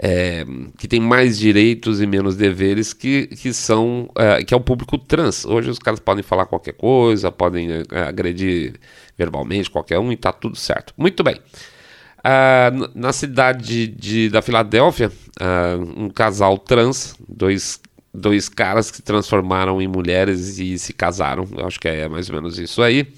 É, 0.00 0.44
que 0.78 0.88
tem 0.88 1.00
mais 1.00 1.38
direitos 1.38 2.00
e 2.00 2.06
menos 2.08 2.34
deveres, 2.34 2.92
que, 2.92 3.28
que 3.28 3.52
são. 3.52 4.10
É, 4.18 4.42
que 4.42 4.52
é 4.52 4.56
o 4.56 4.60
público 4.60 4.98
trans. 4.98 5.44
Hoje 5.44 5.70
os 5.70 5.78
caras 5.78 6.00
podem 6.00 6.24
falar 6.24 6.46
qualquer 6.46 6.74
coisa, 6.74 7.30
podem 7.30 7.68
é, 7.70 8.00
agredir 8.00 8.74
verbalmente 9.18 9.68
qualquer 9.68 9.98
um 9.98 10.12
e 10.12 10.16
tá 10.16 10.32
tudo 10.32 10.56
certo. 10.56 10.94
Muito 10.96 11.22
bem. 11.24 11.36
Uh, 12.18 12.90
na 12.94 13.12
cidade 13.12 13.86
de, 13.86 14.28
da 14.28 14.40
Filadélfia, 14.40 15.10
uh, 15.40 16.02
um 16.04 16.08
casal 16.08 16.56
trans, 16.58 17.14
dois, 17.28 17.80
dois 18.12 18.48
caras 18.48 18.90
que 18.90 18.96
se 18.98 19.02
transformaram 19.02 19.80
em 19.82 19.88
mulheres 19.88 20.58
e 20.58 20.78
se 20.78 20.92
casaram, 20.92 21.46
eu 21.56 21.66
acho 21.66 21.78
que 21.78 21.88
é 21.88 22.08
mais 22.08 22.28
ou 22.28 22.36
menos 22.36 22.58
isso 22.58 22.82
aí. 22.82 23.12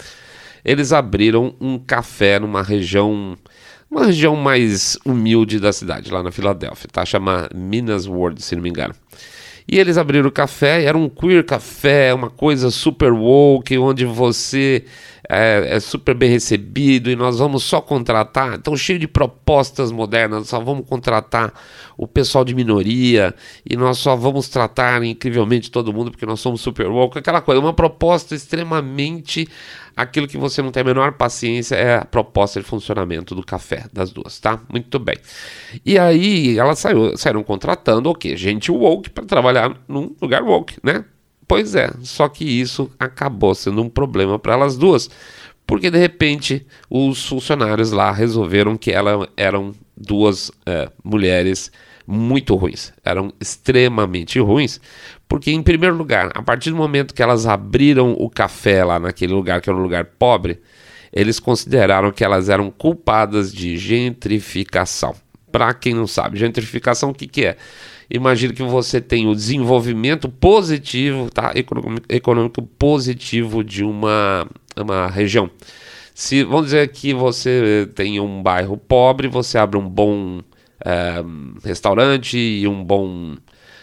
Eles 0.64 0.92
abriram 0.92 1.54
um 1.60 1.78
café 1.78 2.38
numa 2.38 2.62
região, 2.62 3.36
uma 3.90 4.06
região 4.06 4.36
mais 4.36 4.98
humilde 5.04 5.58
da 5.58 5.72
cidade, 5.72 6.12
lá 6.12 6.22
na 6.22 6.30
Filadélfia, 6.30 6.88
tá? 6.92 7.04
Chama 7.04 7.48
Minas 7.54 8.06
World, 8.06 8.42
se 8.42 8.54
não 8.54 8.62
me 8.62 8.68
engano. 8.68 8.94
E 9.66 9.78
eles 9.78 9.96
abriram 9.96 10.28
o 10.28 10.32
café, 10.32 10.82
era 10.84 10.98
um 10.98 11.08
queer 11.08 11.44
café, 11.44 12.12
uma 12.12 12.28
coisa 12.28 12.70
super 12.70 13.12
woke, 13.12 13.78
onde 13.78 14.04
você 14.04 14.84
é, 15.32 15.76
é, 15.76 15.80
super 15.80 16.12
bem 16.12 16.28
recebido 16.28 17.08
e 17.08 17.14
nós 17.14 17.38
vamos 17.38 17.62
só 17.62 17.80
contratar, 17.80 18.54
então 18.54 18.76
cheio 18.76 18.98
de 18.98 19.06
propostas 19.06 19.92
modernas, 19.92 20.48
só 20.48 20.58
vamos 20.58 20.84
contratar 20.88 21.54
o 21.96 22.04
pessoal 22.04 22.44
de 22.44 22.52
minoria 22.52 23.32
e 23.64 23.76
nós 23.76 23.98
só 23.98 24.16
vamos 24.16 24.48
tratar 24.48 25.04
incrivelmente 25.04 25.70
todo 25.70 25.92
mundo 25.92 26.10
porque 26.10 26.26
nós 26.26 26.40
somos 26.40 26.60
super 26.60 26.88
woke, 26.88 27.16
aquela 27.16 27.40
coisa, 27.40 27.60
uma 27.60 27.72
proposta 27.72 28.34
extremamente 28.34 29.46
aquilo 29.96 30.26
que 30.26 30.36
você 30.36 30.60
não 30.62 30.72
tem 30.72 30.80
a 30.80 30.84
menor 30.84 31.12
paciência 31.12 31.76
é 31.76 31.98
a 31.98 32.04
proposta 32.04 32.60
de 32.60 32.66
funcionamento 32.66 33.32
do 33.32 33.44
café 33.44 33.86
das 33.92 34.10
duas, 34.10 34.40
tá? 34.40 34.60
Muito 34.68 34.98
bem. 34.98 35.16
E 35.86 35.96
aí 35.96 36.58
elas 36.58 36.80
saiu, 36.80 37.16
saíram 37.16 37.44
contratando 37.44 38.10
o 38.10 38.14
quê? 38.14 38.36
Gente 38.36 38.72
woke 38.72 39.10
para 39.10 39.24
trabalhar 39.24 39.76
num 39.86 40.14
lugar 40.20 40.42
woke, 40.42 40.76
né? 40.82 41.04
Pois 41.50 41.74
é, 41.74 41.90
só 42.04 42.28
que 42.28 42.44
isso 42.44 42.88
acabou 42.96 43.56
sendo 43.56 43.82
um 43.82 43.88
problema 43.88 44.38
para 44.38 44.52
elas 44.52 44.76
duas, 44.76 45.10
porque 45.66 45.90
de 45.90 45.98
repente 45.98 46.64
os 46.88 47.26
funcionários 47.26 47.90
lá 47.90 48.12
resolveram 48.12 48.76
que 48.76 48.92
elas 48.92 49.26
eram 49.36 49.74
duas 49.96 50.52
é, 50.64 50.88
mulheres 51.02 51.72
muito 52.06 52.54
ruins, 52.54 52.92
eram 53.04 53.32
extremamente 53.40 54.38
ruins, 54.38 54.80
porque 55.28 55.50
em 55.50 55.60
primeiro 55.60 55.96
lugar, 55.96 56.30
a 56.34 56.40
partir 56.40 56.70
do 56.70 56.76
momento 56.76 57.12
que 57.12 57.22
elas 57.22 57.44
abriram 57.48 58.12
o 58.12 58.30
café 58.30 58.84
lá 58.84 59.00
naquele 59.00 59.32
lugar 59.32 59.60
que 59.60 59.68
era 59.68 59.76
um 59.76 59.82
lugar 59.82 60.04
pobre, 60.04 60.60
eles 61.12 61.40
consideraram 61.40 62.12
que 62.12 62.22
elas 62.22 62.48
eram 62.48 62.70
culpadas 62.70 63.52
de 63.52 63.76
gentrificação. 63.76 65.16
Para 65.50 65.74
quem 65.74 65.94
não 65.94 66.06
sabe, 66.06 66.38
gentrificação 66.38 67.10
o 67.10 67.14
que, 67.14 67.26
que 67.26 67.44
é? 67.44 67.56
Imagine 68.10 68.52
que 68.52 68.62
você 68.62 69.00
tem 69.00 69.28
o 69.28 69.34
desenvolvimento 69.34 70.28
positivo, 70.28 71.30
tá? 71.30 71.52
Econômico, 71.54 72.06
econômico 72.08 72.62
positivo 72.62 73.62
de 73.62 73.84
uma, 73.84 74.46
uma 74.76 75.06
região. 75.08 75.48
Se 76.12 76.42
vamos 76.42 76.66
dizer 76.66 76.88
que 76.88 77.14
você 77.14 77.88
tem 77.94 78.18
um 78.18 78.42
bairro 78.42 78.76
pobre, 78.76 79.28
você 79.28 79.56
abre 79.58 79.78
um 79.78 79.88
bom 79.88 80.40
é, 80.84 81.22
restaurante 81.64 82.36
e 82.36 82.66
um 82.66 82.82
bom 82.82 83.36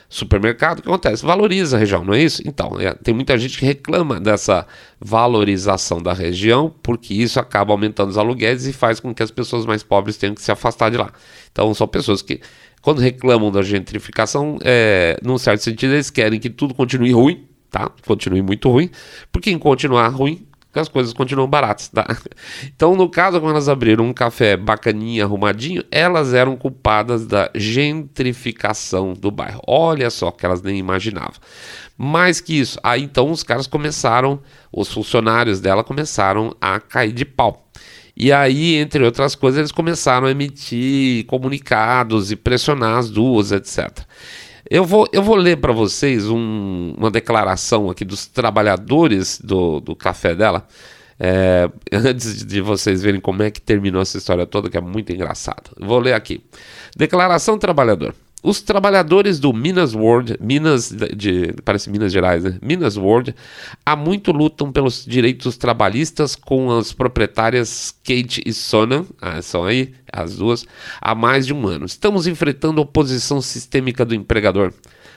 supermercado, 0.10 0.80
o 0.80 0.82
que 0.82 0.88
acontece? 0.88 1.26
Valoriza 1.26 1.76
a 1.76 1.80
região, 1.80 2.04
não 2.04 2.14
é 2.14 2.22
isso? 2.22 2.42
Então, 2.46 2.80
é, 2.80 2.94
tem 2.94 3.14
muita 3.14 3.38
gente 3.38 3.58
que 3.58 3.66
reclama 3.66 4.20
dessa 4.20 4.66
valorização 5.00 6.02
da 6.02 6.14
região, 6.14 6.74
porque 6.82 7.14
isso 7.14 7.40
acaba 7.40 7.74
aumentando 7.74 8.10
os 8.10 8.18
aluguéis 8.18 8.66
e 8.66 8.74
faz 8.74 9.00
com 9.00 9.14
que 9.14 9.22
as 9.22 9.32
pessoas 9.32 9.66
mais 9.66 9.84
pobres 9.84 10.18
tenham 10.18 10.34
que 10.34 10.42
se 10.42 10.52
afastar 10.52 10.90
de 10.90 10.98
lá. 10.98 11.12
Então, 11.52 11.74
são 11.74 11.88
pessoas 11.88 12.22
que 12.22 12.40
quando 12.82 13.00
reclamam 13.00 13.52
da 13.52 13.62
gentrificação, 13.62 14.58
é, 14.64 15.20
num 15.24 15.38
certo 15.38 15.62
sentido, 15.64 15.94
eles 15.94 16.10
querem 16.10 16.40
que 16.40 16.50
tudo 16.50 16.74
continue 16.74 17.12
ruim, 17.12 17.46
tá? 17.70 17.92
Continue 18.06 18.42
muito 18.42 18.70
ruim, 18.70 18.90
porque 19.32 19.50
em 19.52 19.58
continuar 19.58 20.08
ruim, 20.10 20.48
as 20.80 20.88
coisas 20.88 21.14
continuam 21.14 21.50
baratas, 21.50 21.90
tá? 21.90 22.06
Então, 22.76 22.96
no 22.96 23.10
caso, 23.10 23.40
quando 23.40 23.52
elas 23.52 23.70
abriram 23.70 24.06
um 24.06 24.14
café 24.14 24.56
bacaninha, 24.56 25.24
arrumadinho, 25.24 25.84
elas 25.92 26.34
eram 26.34 26.56
culpadas 26.56 27.26
da 27.26 27.50
gentrificação 27.56 29.14
do 29.14 29.32
bairro. 29.32 29.62
Olha 29.66 30.10
só 30.10 30.30
que 30.32 30.46
elas 30.46 30.62
nem 30.62 30.78
imaginavam. 30.78 31.36
Mais 31.98 32.40
que 32.40 32.60
isso, 32.60 32.80
aí 32.84 33.04
então 33.04 33.32
os 33.32 33.42
caras 33.42 33.66
começaram, 33.66 34.40
os 34.72 34.92
funcionários 34.94 35.60
dela 35.60 35.84
começaram 35.84 36.56
a 36.62 36.80
cair 36.80 37.12
de 37.12 37.26
pau. 37.26 37.67
E 38.20 38.32
aí, 38.34 38.78
entre 38.78 39.04
outras 39.04 39.36
coisas, 39.36 39.60
eles 39.60 39.72
começaram 39.72 40.26
a 40.26 40.32
emitir 40.32 41.24
comunicados 41.28 42.32
e 42.32 42.36
pressionar 42.36 42.98
as 42.98 43.12
duas, 43.12 43.52
etc. 43.52 44.00
Eu 44.68 44.84
vou, 44.84 45.08
eu 45.14 45.22
vou 45.22 45.36
ler 45.36 45.58
para 45.58 45.72
vocês 45.72 46.28
um, 46.28 46.96
uma 46.98 47.12
declaração 47.12 47.92
aqui 47.92 48.04
dos 48.04 48.26
trabalhadores 48.26 49.40
do, 49.40 49.80
do 49.80 49.96
café 49.96 50.34
dela. 50.34 50.68
É, 51.20 51.70
antes 51.94 52.44
de 52.44 52.60
vocês 52.60 53.04
verem 53.04 53.22
como 53.22 53.44
é 53.44 53.52
que 53.52 53.62
terminou 53.62 54.02
essa 54.02 54.18
história 54.18 54.48
toda, 54.48 54.68
que 54.68 54.78
é 54.78 54.82
muito 54.82 55.14
engraçado. 55.14 55.70
Vou 55.80 56.00
ler 56.00 56.14
aqui. 56.14 56.44
Declaração 56.96 57.56
trabalhador. 57.60 58.16
Os 58.44 58.62
trabalhadores 58.62 59.40
do 59.40 59.52
Minas 59.52 59.96
World, 59.96 60.38
Minas 60.40 60.96
de, 61.16 61.54
parece 61.66 61.90
Minas 61.90 62.14
Gerais, 62.14 62.44
né? 62.44 62.60
Minas 62.62 62.96
World, 62.96 63.34
há 63.84 63.96
muito 63.96 64.32
lutam 64.32 64.72
pelos 64.72 65.04
direitos 65.04 65.58
trabalhistas 65.58 66.36
com 66.36 66.72
as 66.72 66.94
proprietárias 66.94 67.92
Kate 68.04 68.44
e 68.46 68.54
Sonan, 68.54 69.06
ah, 69.20 69.42
são 69.42 69.64
aí 69.64 69.96
as 70.14 70.38
duas, 70.38 70.66
há 71.02 71.16
mais 71.16 71.48
de 71.48 71.54
um 71.54 71.68
ano. 71.68 71.86
Estamos 71.86 72.28
enfrentando 72.28 72.80
oposição 72.80 73.42
sistêmica 73.42 74.06
do 74.06 74.14
empregador, 74.14 74.72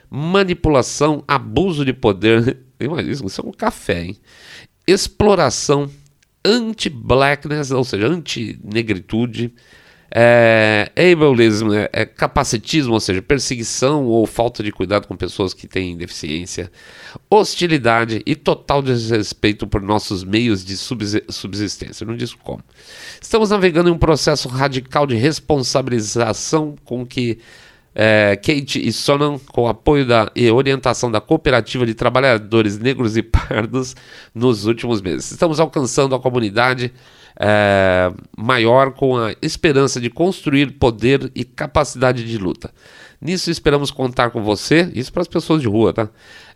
manipulação, 0.08 1.22
abuso 1.28 1.84
de 1.84 1.92
poder, 1.92 2.56
imagina, 2.80 3.12
isso 3.26 3.40
é 3.40 3.46
um 3.46 3.52
café, 3.52 4.04
hein? 4.06 4.16
Exploração, 4.86 5.90
anti-blackness, 6.42 7.70
ou 7.70 7.84
seja, 7.84 8.08
anti-negritude, 8.08 9.52
é, 10.10 10.90
ableism 10.96 11.72
é, 11.72 11.88
é 11.92 12.04
capacitismo, 12.04 12.94
ou 12.94 13.00
seja, 13.00 13.22
perseguição 13.22 14.06
ou 14.06 14.26
falta 14.26 14.62
de 14.62 14.72
cuidado 14.72 15.06
com 15.06 15.16
pessoas 15.16 15.54
que 15.54 15.68
têm 15.68 15.96
deficiência, 15.96 16.70
hostilidade 17.28 18.20
e 18.26 18.34
total 18.34 18.82
desrespeito 18.82 19.66
por 19.66 19.80
nossos 19.80 20.24
meios 20.24 20.64
de 20.64 20.76
subsistência. 20.76 22.04
Não 22.04 22.16
diz 22.16 22.34
como. 22.34 22.62
Estamos 23.20 23.50
navegando 23.50 23.88
em 23.88 23.92
um 23.92 23.98
processo 23.98 24.48
radical 24.48 25.06
de 25.06 25.14
responsabilização 25.14 26.74
com 26.84 27.06
que 27.06 27.38
é, 27.94 28.36
Kate 28.36 28.80
e 28.86 28.92
Sonan, 28.92 29.38
com 29.52 29.66
apoio 29.66 30.06
da, 30.06 30.30
e 30.34 30.50
orientação 30.50 31.10
da 31.10 31.20
Cooperativa 31.20 31.84
de 31.84 31.94
Trabalhadores 31.94 32.78
Negros 32.78 33.16
e 33.16 33.22
Pardos 33.22 33.94
nos 34.34 34.66
últimos 34.66 35.00
meses. 35.00 35.30
Estamos 35.30 35.60
alcançando 35.60 36.14
a 36.14 36.20
comunidade 36.20 36.92
é, 37.42 38.12
maior 38.36 38.92
com 38.92 39.16
a 39.16 39.34
esperança 39.40 39.98
de 39.98 40.10
construir 40.10 40.72
poder 40.72 41.32
e 41.34 41.42
capacidade 41.42 42.22
de 42.22 42.36
luta. 42.36 42.70
Nisso 43.18 43.50
esperamos 43.50 43.90
contar 43.90 44.30
com 44.30 44.42
você, 44.42 44.90
isso 44.94 45.10
para 45.12 45.22
as 45.22 45.28
pessoas 45.28 45.62
de 45.62 45.68
rua, 45.68 45.92
tá? 45.92 46.08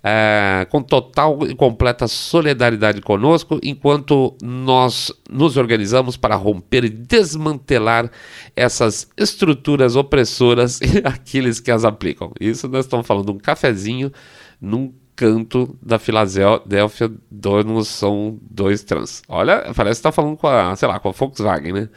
É, 0.03 0.67
com 0.71 0.83
total 0.83 1.47
e 1.47 1.55
completa 1.55 2.07
solidariedade 2.07 3.01
conosco, 3.01 3.59
enquanto 3.63 4.37
nós 4.43 5.11
nos 5.31 5.57
organizamos 5.57 6.19
para 6.19 6.37
romper 6.37 6.85
e 6.85 6.91
desmantelar 6.91 8.11
essas 8.55 9.09
estruturas 9.17 9.97
opressoras 9.97 10.81
e 10.85 10.99
aqueles 11.05 11.61
que 11.61 11.71
as 11.71 11.85
aplicam. 11.85 12.31
Isso 12.39 12.69
nós 12.69 12.85
estamos 12.85 13.07
falando 13.07 13.27
de 13.27 13.33
um 13.33 13.39
cafezinho 13.39 14.13
num 14.61 14.93
canto 15.17 15.77
da 15.81 15.99
Filadélfia, 15.99 17.11
donos 17.31 17.89
são 17.89 18.39
dois 18.51 18.83
trans. 18.83 19.23
Olha, 19.29 19.73
parece 19.75 19.91
que 20.01 20.01
está 20.09 20.13
falando 20.13 20.37
com 20.37 20.47
a, 20.47 20.77
sei 20.77 20.89
lá, 20.89 20.99
com 20.99 21.09
a 21.09 21.13
Volkswagen, 21.13 21.73
né? 21.73 21.89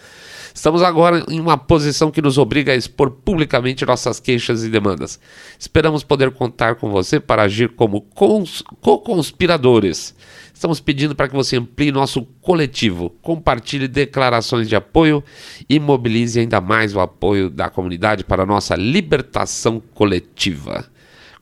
Estamos 0.54 0.82
agora 0.82 1.26
em 1.30 1.38
uma 1.40 1.58
posição 1.58 2.10
que 2.10 2.22
nos 2.22 2.40
obriga 2.40 2.72
a 2.72 2.76
expor 2.76 3.12
publicamente 3.12 3.86
nossas 3.86 4.20
queixas 4.20 4.64
e 4.64 4.70
demandas. 4.70 5.20
Esperamos 5.60 6.04
poder 6.04 6.32
contar 6.32 6.76
com 6.76 6.90
você 6.90 7.20
para 7.20 7.44
agir 7.44 7.70
como 7.70 8.02
co-conspiradores. 8.02 10.16
Estamos 10.52 10.80
pedindo 10.80 11.16
para 11.16 11.28
que 11.28 11.36
você 11.36 11.58
amplie 11.58 11.92
nosso 11.92 12.24
coletivo, 12.42 13.12
compartilhe 13.22 13.88
declarações 13.88 14.68
de 14.68 14.76
apoio 14.76 15.24
e 15.70 15.80
mobilize 15.80 16.40
ainda 16.40 16.60
mais 16.60 16.96
o 16.96 17.00
apoio 17.00 17.52
da 17.52 17.70
comunidade 17.70 18.24
para 18.24 18.44
nossa 18.44 18.76
libertação 18.76 19.80
coletiva. 19.94 20.90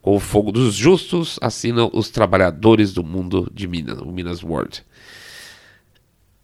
O 0.07 0.19
fogo 0.19 0.51
dos 0.51 0.75
justos, 0.75 1.39
assinam 1.41 1.89
os 1.91 2.11
trabalhadores 2.11 2.93
do 2.93 3.03
mundo 3.03 3.49
de 3.51 3.67
Minas, 3.67 3.99
o 3.99 4.11
Minas 4.11 4.43
World. 4.43 4.83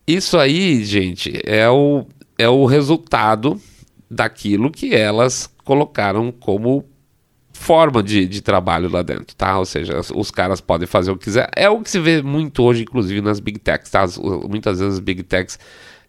Isso 0.08 0.39
aí, 0.39 0.84
gente, 0.84 1.39
é 1.45 1.69
o, 1.69 2.04
é 2.39 2.50
o 2.50 2.65
resultado 2.65 3.62
daquilo 4.10 4.71
que 4.71 4.95
elas 4.95 5.47
colocaram 5.63 6.32
como 6.32 6.84
forma 7.54 8.02
de, 8.02 8.26
de 8.26 8.41
trabalho 8.41 8.89
lá 8.89 9.04
dentro, 9.04 9.36
tá? 9.36 9.60
Ou 9.60 9.65
seja, 9.65 10.02
os 10.15 10.32
caras 10.32 10.60
podem 10.60 10.88
fazer 10.88 11.12
o 11.12 11.15
que 11.15 11.26
quiser. 11.26 11.47
É 11.56 11.69
o 11.69 11.82
que 11.82 11.91
se 11.91 12.00
vê 12.00 12.19
muito 12.24 12.63
hoje, 12.63 12.82
inclusive 12.82 13.21
nas 13.21 13.39
big 13.39 13.60
techs, 13.60 13.91
tá? 13.91 14.06
Muitas 14.50 14.80
vezes 14.80 14.95
as 14.95 15.00
big 15.00 15.21
techs 15.21 15.60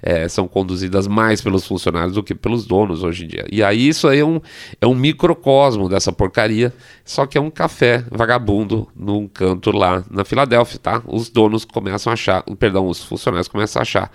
é, 0.02 0.28
são 0.28 0.48
conduzidas 0.48 1.06
mais 1.06 1.40
pelos 1.40 1.64
funcionários 1.64 2.14
do 2.14 2.22
que 2.22 2.34
pelos 2.34 2.66
donos 2.66 3.04
hoje 3.04 3.24
em 3.24 3.28
dia. 3.28 3.46
E 3.50 3.62
aí 3.62 3.88
isso 3.88 4.08
aí 4.08 4.18
é 4.18 4.24
um, 4.24 4.40
é 4.80 4.86
um 4.86 4.94
microcosmo 4.94 5.88
dessa 5.88 6.12
porcaria, 6.12 6.72
só 7.04 7.24
que 7.24 7.38
é 7.38 7.40
um 7.40 7.50
café 7.50 8.04
vagabundo 8.10 8.88
num 8.96 9.28
canto 9.28 9.70
lá 9.70 10.04
na 10.10 10.24
Filadélfia, 10.24 10.78
tá? 10.78 11.02
Os 11.06 11.30
donos 11.30 11.64
começam 11.64 12.10
a 12.10 12.14
achar, 12.14 12.42
perdão, 12.58 12.88
os 12.88 13.02
funcionários 13.02 13.48
começam 13.48 13.80
a 13.80 13.82
achar 13.82 14.10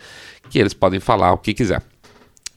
que 0.50 0.60
eles 0.60 0.74
podem 0.74 1.00
falar 1.00 1.32
o 1.32 1.38
que 1.38 1.54
quiser. 1.54 1.82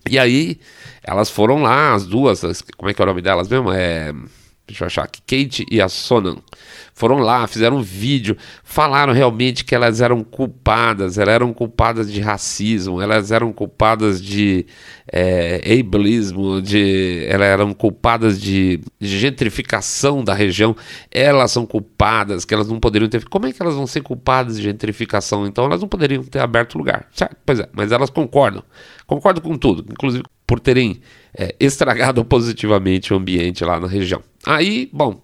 E 0.08 0.18
aí 0.18 0.58
elas 1.02 1.30
foram 1.30 1.62
lá, 1.62 1.94
as 1.94 2.06
duas, 2.06 2.40
como 2.76 2.90
é 2.90 2.94
que 2.94 3.00
é 3.00 3.04
o 3.04 3.06
nome 3.06 3.22
delas 3.22 3.48
mesmo? 3.48 3.70
É 3.70 4.12
deixa 4.70 4.84
eu 4.84 4.86
achar 4.86 5.02
aqui, 5.02 5.20
Kate 5.20 5.66
e 5.70 5.80
a 5.80 5.88
Sonan, 5.88 6.36
foram 6.94 7.18
lá, 7.18 7.46
fizeram 7.46 7.78
um 7.78 7.82
vídeo, 7.82 8.36
falaram 8.62 9.12
realmente 9.12 9.64
que 9.64 9.74
elas 9.74 10.00
eram 10.00 10.22
culpadas, 10.22 11.18
elas 11.18 11.34
eram 11.34 11.52
culpadas 11.52 12.10
de 12.10 12.20
racismo, 12.20 13.00
elas 13.00 13.32
eram 13.32 13.52
culpadas 13.52 14.22
de 14.22 14.66
é, 15.12 15.78
ableismo, 15.80 16.62
de, 16.62 17.24
elas 17.28 17.48
eram 17.48 17.72
culpadas 17.72 18.40
de, 18.40 18.80
de, 18.98 19.18
gentrificação 19.18 20.22
da 20.22 20.34
região, 20.34 20.76
elas 21.10 21.50
são 21.50 21.66
culpadas, 21.66 22.44
que 22.44 22.54
elas 22.54 22.68
não 22.68 22.78
poderiam 22.78 23.08
ter. 23.08 23.24
Como 23.28 23.46
é 23.46 23.52
que 23.52 23.60
elas 23.60 23.74
vão 23.74 23.86
ser 23.86 24.02
culpadas 24.02 24.56
de 24.56 24.62
gentrificação? 24.62 25.46
Então 25.46 25.64
elas 25.64 25.80
não 25.80 25.88
poderiam 25.88 26.22
ter 26.22 26.40
aberto 26.40 26.78
lugar. 26.78 27.08
Certo? 27.12 27.36
Pois 27.44 27.60
é, 27.60 27.68
mas 27.72 27.92
elas 27.92 28.10
concordam, 28.10 28.62
concordam 29.06 29.42
com 29.42 29.56
tudo, 29.56 29.84
inclusive 29.90 30.24
por 30.46 30.60
terem 30.60 31.00
é, 31.36 31.54
estragado 31.60 32.24
positivamente 32.24 33.12
o 33.12 33.16
ambiente 33.16 33.64
lá 33.64 33.78
na 33.78 33.86
região. 33.86 34.22
Aí, 34.44 34.88
bom, 34.92 35.20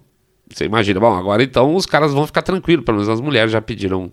você 0.53 0.65
imagina, 0.65 1.01
bom, 1.01 1.15
agora 1.15 1.43
então 1.43 1.75
os 1.75 1.87
caras 1.87 2.13
vão 2.13 2.27
ficar 2.27 2.43
tranquilos, 2.43 2.85
pelo 2.85 2.99
menos 2.99 3.09
as 3.09 3.21
mulheres 3.21 3.53
já 3.53 3.61
pediram 3.61 4.11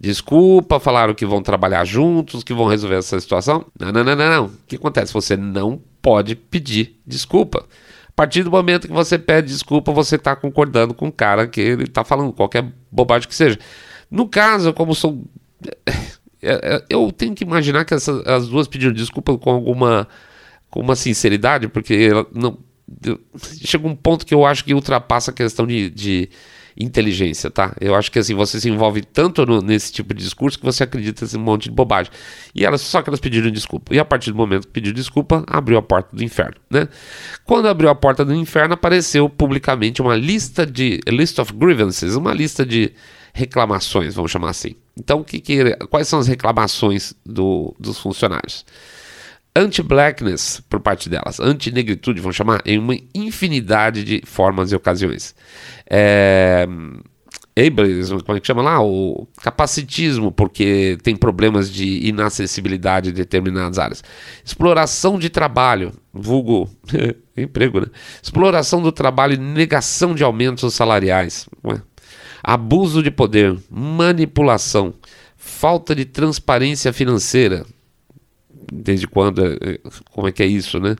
desculpa, 0.00 0.80
falaram 0.80 1.14
que 1.14 1.24
vão 1.24 1.42
trabalhar 1.42 1.84
juntos, 1.84 2.42
que 2.42 2.52
vão 2.52 2.66
resolver 2.66 2.96
essa 2.96 3.18
situação. 3.20 3.64
Não, 3.78 3.92
não, 3.92 4.02
não, 4.02 4.16
não, 4.16 4.30
não. 4.30 4.44
O 4.46 4.52
que 4.66 4.76
acontece? 4.76 5.12
Você 5.12 5.36
não 5.36 5.80
pode 6.00 6.34
pedir 6.34 7.00
desculpa. 7.06 7.64
A 8.08 8.12
partir 8.14 8.42
do 8.42 8.50
momento 8.50 8.88
que 8.88 8.92
você 8.92 9.18
pede 9.18 9.48
desculpa, 9.48 9.92
você 9.92 10.16
está 10.16 10.34
concordando 10.36 10.92
com 10.92 11.06
o 11.06 11.12
cara 11.12 11.46
que 11.46 11.60
ele 11.60 11.84
está 11.84 12.04
falando, 12.04 12.32
qualquer 12.32 12.64
bobagem 12.90 13.28
que 13.28 13.34
seja. 13.34 13.58
No 14.10 14.28
caso, 14.28 14.72
como 14.72 14.94
são. 14.94 15.24
É, 16.42 16.74
é, 16.74 16.84
eu 16.90 17.10
tenho 17.12 17.34
que 17.34 17.44
imaginar 17.44 17.84
que 17.84 17.94
essas, 17.94 18.26
as 18.26 18.48
duas 18.48 18.66
pediram 18.66 18.92
desculpa 18.92 19.38
com 19.38 19.50
alguma, 19.50 20.08
com 20.72 20.80
uma 20.80 20.96
sinceridade, 20.96 21.68
porque 21.68 22.08
não, 22.32 22.58
chega 23.62 23.86
um 23.86 23.94
ponto 23.94 24.24
que 24.24 24.34
eu 24.34 24.44
acho 24.46 24.64
que 24.64 24.72
ultrapassa 24.72 25.30
a 25.30 25.34
questão 25.34 25.66
de, 25.66 25.90
de 25.90 26.30
inteligência, 26.74 27.50
tá? 27.50 27.76
Eu 27.78 27.94
acho 27.94 28.10
que 28.10 28.18
assim, 28.18 28.34
você 28.34 28.58
se 28.58 28.70
envolve 28.70 29.02
tanto 29.02 29.44
no, 29.44 29.60
nesse 29.60 29.92
tipo 29.92 30.14
de 30.14 30.24
discurso 30.24 30.58
que 30.58 30.64
você 30.64 30.82
acredita 30.84 31.26
um 31.36 31.40
monte 31.40 31.64
de 31.64 31.70
bobagem. 31.70 32.10
E 32.54 32.64
elas 32.64 32.80
só 32.80 33.02
que 33.02 33.10
elas 33.10 33.20
pediram 33.20 33.50
desculpa. 33.50 33.94
E 33.94 33.98
a 33.98 34.04
partir 34.04 34.30
do 34.30 34.36
momento 34.38 34.66
que 34.66 34.72
pediu 34.72 34.94
desculpa, 34.94 35.44
abriu 35.46 35.76
a 35.76 35.82
porta 35.82 36.16
do 36.16 36.24
inferno, 36.24 36.56
né? 36.70 36.88
Quando 37.44 37.68
abriu 37.68 37.90
a 37.90 37.94
porta 37.94 38.24
do 38.24 38.34
inferno, 38.34 38.72
apareceu 38.72 39.28
publicamente 39.28 40.00
uma 40.00 40.16
lista 40.16 40.64
de 40.64 41.00
list 41.06 41.38
of 41.38 41.52
grievances, 41.52 42.14
uma 42.14 42.32
lista 42.32 42.64
de 42.64 42.92
reclamações, 43.34 44.14
vamos 44.14 44.30
chamar 44.30 44.48
assim. 44.48 44.74
Então, 44.98 45.22
que, 45.22 45.38
que, 45.38 45.76
quais 45.90 46.08
são 46.08 46.18
as 46.18 46.28
reclamações 46.28 47.12
do, 47.26 47.76
dos 47.78 47.98
funcionários? 47.98 48.64
Anti-blackness 49.54 50.62
por 50.68 50.80
parte 50.80 51.08
delas, 51.08 51.38
anti-negritude, 51.40 52.20
vamos 52.20 52.36
chamar, 52.36 52.62
em 52.64 52.78
uma 52.78 52.96
infinidade 53.14 54.04
de 54.04 54.22
formas 54.24 54.72
e 54.72 54.76
ocasiões. 54.76 55.34
É, 55.88 56.66
ableism, 57.56 58.18
como 58.20 58.38
é 58.38 58.40
que 58.40 58.46
chama 58.46 58.62
lá? 58.62 58.82
O 58.82 59.28
capacitismo, 59.42 60.32
porque 60.32 60.96
tem 61.02 61.14
problemas 61.14 61.70
de 61.70 62.06
inacessibilidade 62.08 63.10
em 63.10 63.12
determinadas 63.12 63.78
áreas. 63.78 64.02
Exploração 64.44 65.18
de 65.18 65.28
trabalho, 65.28 65.92
vulgo 66.12 66.68
emprego, 67.36 67.80
né? 67.80 67.86
Exploração 68.22 68.80
do 68.80 68.90
trabalho 68.90 69.34
e 69.34 69.38
negação 69.38 70.14
de 70.14 70.24
aumentos 70.24 70.72
salariais. 70.74 71.46
abuso 72.42 73.02
de 73.02 73.10
poder, 73.10 73.56
manipulação, 73.70 74.94
falta 75.36 75.94
de 75.94 76.06
transparência 76.06 76.92
financeira. 76.92 77.66
Desde 78.74 79.06
quando? 79.06 79.44
É, 79.44 79.78
como 80.10 80.26
é 80.26 80.32
que 80.32 80.42
é 80.42 80.46
isso, 80.46 80.80
né? 80.80 80.96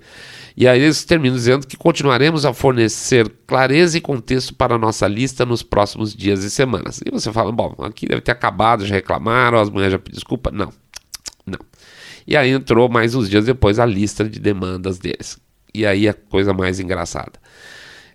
E 0.54 0.68
aí 0.68 0.82
eles 0.82 1.04
terminam 1.04 1.34
dizendo 1.34 1.66
que 1.66 1.74
continuaremos 1.74 2.44
a 2.44 2.52
fornecer 2.52 3.26
clareza 3.46 3.96
e 3.96 4.00
contexto 4.00 4.54
para 4.54 4.74
a 4.74 4.78
nossa 4.78 5.08
lista 5.08 5.46
nos 5.46 5.62
próximos 5.62 6.14
dias 6.14 6.44
e 6.44 6.50
semanas. 6.50 7.00
E 7.04 7.10
você 7.10 7.32
fala, 7.32 7.50
bom, 7.50 7.74
aqui 7.78 8.06
deve 8.06 8.20
ter 8.20 8.32
acabado, 8.32 8.84
já 8.84 8.94
reclamaram, 8.94 9.58
as 9.58 9.70
mulheres 9.70 9.92
já 9.92 9.98
pediram 9.98 10.16
desculpa. 10.16 10.50
Não, 10.50 10.70
não. 11.46 11.58
E 12.26 12.36
aí 12.36 12.50
entrou 12.50 12.90
mais 12.90 13.14
uns 13.14 13.30
dias 13.30 13.46
depois 13.46 13.78
a 13.78 13.86
lista 13.86 14.28
de 14.28 14.38
demandas 14.38 14.98
deles. 14.98 15.38
E 15.74 15.86
aí 15.86 16.06
a 16.06 16.12
coisa 16.12 16.52
mais 16.52 16.78
engraçada. 16.78 17.32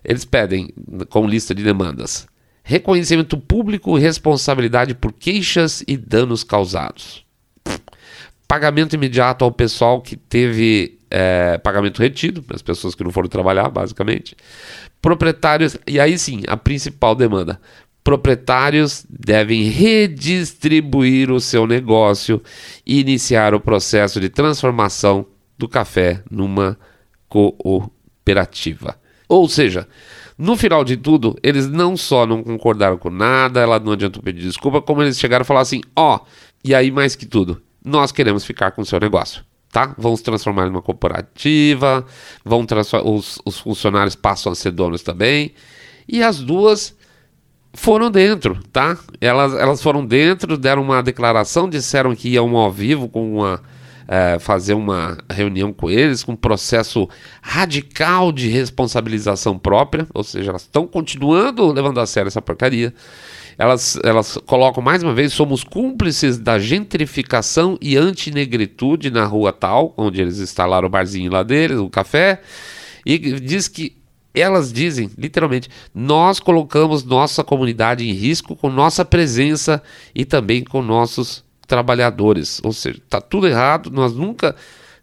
Eles 0.04 0.24
pedem, 0.24 0.72
com 1.10 1.26
lista 1.26 1.52
de 1.52 1.64
demandas, 1.64 2.28
reconhecimento 2.62 3.36
público, 3.36 3.98
responsabilidade 3.98 4.94
por 4.94 5.12
queixas 5.12 5.82
e 5.88 5.96
danos 5.96 6.44
causados. 6.44 7.26
Pagamento 8.48 8.94
imediato 8.94 9.44
ao 9.44 9.52
pessoal 9.52 10.00
que 10.00 10.16
teve 10.16 10.98
é, 11.10 11.58
pagamento 11.58 12.00
retido, 12.00 12.44
as 12.50 12.62
pessoas 12.62 12.94
que 12.94 13.04
não 13.04 13.10
foram 13.10 13.28
trabalhar, 13.28 13.68
basicamente. 13.68 14.34
Proprietários, 15.00 15.76
e 15.86 16.00
aí 16.00 16.18
sim, 16.18 16.42
a 16.48 16.56
principal 16.56 17.14
demanda: 17.14 17.60
proprietários 18.02 19.04
devem 19.08 19.64
redistribuir 19.64 21.30
o 21.30 21.40
seu 21.40 21.66
negócio 21.66 22.42
e 22.86 23.00
iniciar 23.00 23.54
o 23.54 23.60
processo 23.60 24.18
de 24.18 24.28
transformação 24.28 25.26
do 25.58 25.68
café 25.68 26.22
numa 26.30 26.78
cooperativa. 27.28 28.98
Ou 29.28 29.46
seja, 29.46 29.86
no 30.38 30.56
final 30.56 30.84
de 30.84 30.96
tudo, 30.96 31.36
eles 31.42 31.68
não 31.68 31.96
só 31.96 32.24
não 32.24 32.42
concordaram 32.42 32.96
com 32.96 33.10
nada, 33.10 33.60
ela 33.60 33.78
não 33.78 33.92
adiantou 33.92 34.22
pedir 34.22 34.40
desculpa, 34.40 34.80
como 34.80 35.02
eles 35.02 35.18
chegaram 35.18 35.42
a 35.42 35.44
falar 35.44 35.60
assim: 35.60 35.82
ó, 35.94 36.16
oh, 36.16 36.26
e 36.64 36.74
aí 36.74 36.90
mais 36.90 37.14
que 37.14 37.26
tudo, 37.26 37.60
nós 37.88 38.12
queremos 38.12 38.44
ficar 38.44 38.72
com 38.72 38.82
o 38.82 38.86
seu 38.86 39.00
negócio. 39.00 39.44
Tá? 39.70 39.94
Vamos 39.98 40.22
transformar 40.22 40.66
em 40.66 40.70
uma 40.70 40.80
cooperativa, 40.80 42.04
vão 42.42 42.66
os, 43.04 43.38
os 43.44 43.58
funcionários 43.58 44.16
passam 44.16 44.52
a 44.52 44.54
ser 44.54 44.70
donos 44.70 45.02
também. 45.02 45.52
E 46.08 46.22
as 46.22 46.40
duas 46.40 46.96
foram 47.74 48.10
dentro, 48.10 48.58
tá? 48.72 48.96
Elas, 49.20 49.54
elas 49.54 49.82
foram 49.82 50.04
dentro, 50.04 50.56
deram 50.56 50.82
uma 50.82 51.02
declaração, 51.02 51.68
disseram 51.68 52.14
que 52.14 52.30
iam 52.30 52.56
ao 52.56 52.72
vivo 52.72 53.08
com 53.08 53.36
uma. 53.38 53.62
É, 54.10 54.38
fazer 54.38 54.72
uma 54.72 55.18
reunião 55.28 55.70
com 55.70 55.90
eles, 55.90 56.24
com 56.24 56.32
um 56.32 56.36
processo 56.36 57.06
radical 57.42 58.32
de 58.32 58.48
responsabilização 58.48 59.58
própria, 59.58 60.06
ou 60.14 60.24
seja, 60.24 60.48
elas 60.48 60.62
estão 60.62 60.86
continuando 60.86 61.70
levando 61.70 62.00
a 62.00 62.06
sério 62.06 62.28
essa 62.28 62.40
porcaria. 62.40 62.94
Elas, 63.58 63.98
elas 64.04 64.38
colocam 64.46 64.80
mais 64.80 65.02
uma 65.02 65.12
vez: 65.12 65.32
somos 65.32 65.64
cúmplices 65.64 66.38
da 66.38 66.58
gentrificação 66.58 67.76
e 67.82 67.96
antinegritude 67.96 69.10
na 69.10 69.24
rua 69.24 69.52
tal, 69.52 69.92
onde 69.96 70.22
eles 70.22 70.38
instalaram 70.38 70.86
o 70.86 70.90
barzinho 70.90 71.32
lá 71.32 71.42
deles, 71.42 71.78
o 71.78 71.90
café, 71.90 72.40
e 73.04 73.18
diz 73.18 73.66
que 73.66 73.98
elas 74.32 74.72
dizem, 74.72 75.10
literalmente, 75.18 75.68
nós 75.92 76.38
colocamos 76.38 77.02
nossa 77.02 77.42
comunidade 77.42 78.08
em 78.08 78.12
risco 78.12 78.54
com 78.54 78.70
nossa 78.70 79.04
presença 79.04 79.82
e 80.14 80.24
também 80.24 80.62
com 80.62 80.80
nossos 80.80 81.44
trabalhadores. 81.66 82.60
Ou 82.62 82.72
seja, 82.72 82.98
está 82.98 83.20
tudo 83.20 83.48
errado, 83.48 83.90
nós 83.90 84.14
nunca. 84.14 84.54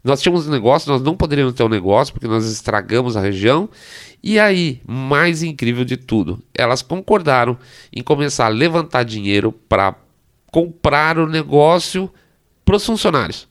Nós 0.06 0.22
tínhamos 0.22 0.48
um 0.48 0.52
negócio, 0.52 0.92
nós 0.92 1.02
não 1.02 1.18
poderíamos 1.18 1.56
ter 1.56 1.64
um 1.64 1.70
negócio 1.70 2.14
porque 2.14 2.28
nós 2.28 2.46
estragamos 2.46 3.18
a 3.18 3.22
região 3.22 3.68
e 4.24 4.40
aí, 4.40 4.82
mais 4.88 5.42
incrível 5.42 5.84
de 5.84 5.98
tudo, 5.98 6.40
elas 6.54 6.84
concordaram 6.84 7.58
em 7.92 8.04
começar 8.04 8.46
a 8.46 8.50
levantar 8.50 9.04
dinheiro 9.04 9.52
para 9.52 9.96
comprar 10.52 11.18
o 11.18 11.28
negócio 11.28 12.10
para 12.64 12.76
os 12.76 12.86
funcionários. 12.86 13.48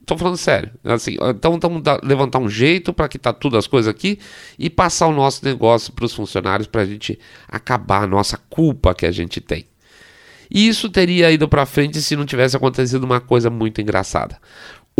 Estou 0.00 0.16
falando 0.16 0.38
sério. 0.38 0.70
Assim, 0.82 1.16
então 1.28 1.58
vamos 1.60 1.82
levantar 2.02 2.38
um 2.38 2.48
jeito 2.48 2.94
para 2.94 3.08
quitar 3.08 3.34
tudo 3.34 3.58
as 3.58 3.66
coisas 3.66 3.88
aqui 3.88 4.18
e 4.58 4.70
passar 4.70 5.08
o 5.08 5.12
nosso 5.12 5.44
negócio 5.44 5.92
para 5.92 6.06
os 6.06 6.14
funcionários 6.14 6.66
para 6.66 6.82
a 6.82 6.86
gente 6.86 7.18
acabar 7.46 8.04
a 8.04 8.06
nossa 8.06 8.38
culpa 8.48 8.94
que 8.94 9.04
a 9.04 9.10
gente 9.10 9.40
tem. 9.40 9.66
E 10.50 10.66
isso 10.66 10.88
teria 10.88 11.30
ido 11.30 11.46
para 11.46 11.66
frente 11.66 12.00
se 12.00 12.16
não 12.16 12.24
tivesse 12.24 12.56
acontecido 12.56 13.04
uma 13.04 13.20
coisa 13.20 13.50
muito 13.50 13.80
engraçada. 13.80 14.38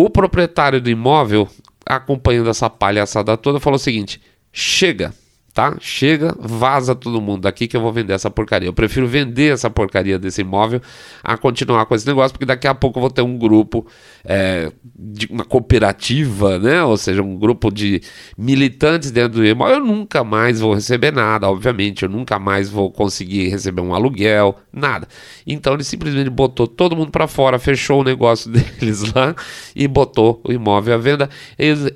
O 0.01 0.09
proprietário 0.09 0.81
do 0.81 0.89
imóvel, 0.89 1.49
acompanhando 1.85 2.49
essa 2.49 2.71
palhaçada 2.71 3.37
toda, 3.37 3.59
falou 3.59 3.75
o 3.75 3.81
seguinte: 3.81 4.23
chega, 4.53 5.13
tá? 5.59 5.77
Chega, 5.81 6.37
vaza 6.39 6.95
todo 6.95 7.21
mundo 7.21 7.41
daqui 7.41 7.67
que 7.67 7.77
eu 7.77 7.81
vou 7.81 7.93
vender 7.93 8.13
essa 8.13 8.31
porcaria. 8.31 8.69
Eu 8.69 8.73
prefiro 8.73 9.09
vender 9.09 9.55
essa 9.55 9.69
porcaria 9.69 10.17
desse 10.17 10.43
imóvel 10.43 10.81
a 11.21 11.37
continuar 11.37 11.85
com 11.87 11.97
esse 11.97 12.07
negócio, 12.07 12.31
porque 12.31 12.47
daqui 12.47 12.69
a 12.69 12.75
pouco 12.77 12.97
eu 12.97 13.01
vou 13.01 13.11
ter 13.11 13.23
um 13.23 13.37
grupo 13.37 13.85
é, 14.25 14.71
de 14.95 15.27
uma 15.27 15.45
cooperativa, 15.45 16.61
né? 16.61 16.85
Ou 16.85 16.97
seja, 16.97 17.25
um 17.25 17.37
grupo 17.37 17.73
de 17.73 18.01
militantes 18.39 19.11
dentro 19.11 19.41
do 19.41 19.45
imóvel. 19.45 19.79
Eu 19.79 19.85
nunca 19.85 20.23
mais 20.23 20.61
vou 20.61 20.75
receber 20.75 21.13
nada, 21.13 21.49
obviamente. 21.49 22.05
Eu 22.05 22.09
nunca 22.09 22.39
mais 22.39 22.71
vou 22.71 22.93
conseguir 22.93 23.49
receber 23.49 23.81
um 23.81 23.93
aluguel, 23.93 24.55
nada. 24.73 25.09
Então 25.45 25.75
ele 25.75 25.83
simplesmente 25.83 26.31
botou 26.31 26.69
todo 26.69 26.95
mundo 26.95 27.11
para 27.11 27.27
fora, 27.27 27.59
fechou 27.59 28.03
o 28.03 28.05
negócio 28.05 28.47
deles 28.53 29.13
lá 29.13 29.35
e 29.75 29.89
botou 29.89 30.41
o 30.45 30.53
imóvel 30.53 30.95
à 30.95 30.99
venda. 30.99 31.29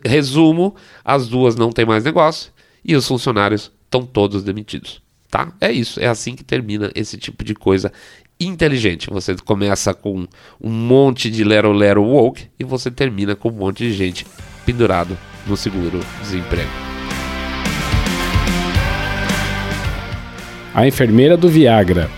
Resumo: 0.05 0.75
as 1.05 1.29
duas 1.29 1.55
não 1.55 1.71
tem 1.71 1.87
mais 1.87 2.03
negócio 2.03 2.52
e 2.85 2.97
os 2.97 3.07
funcionários 3.07 3.71
estão 3.85 4.05
todos 4.05 4.43
demitidos. 4.43 5.03
Tá? 5.31 5.53
É 5.61 5.73
isso, 5.73 5.99
é 5.99 6.07
assim 6.07 6.35
que 6.35 6.45
termina 6.45 6.91
esse 6.95 7.17
tipo 7.17 7.43
de 7.43 7.55
coisa 7.55 7.91
inteligente. 8.39 9.09
Você 9.11 9.35
começa 9.37 9.95
com 9.95 10.27
um 10.61 10.71
monte 10.71 11.31
de 11.31 11.43
lero 11.43 11.73
lero 11.73 12.03
woke 12.03 12.49
e 12.59 12.65
você 12.65 12.91
termina 12.91 13.35
com 13.35 13.49
um 13.49 13.53
monte 13.53 13.79
de 13.79 13.93
gente 13.95 14.27
pendurado 14.67 15.17
no 15.47 15.57
seguro 15.57 16.01
desemprego. 16.21 16.71
A 20.75 20.87
enfermeira 20.87 21.37
do 21.37 21.49
Viagra. 21.49 22.11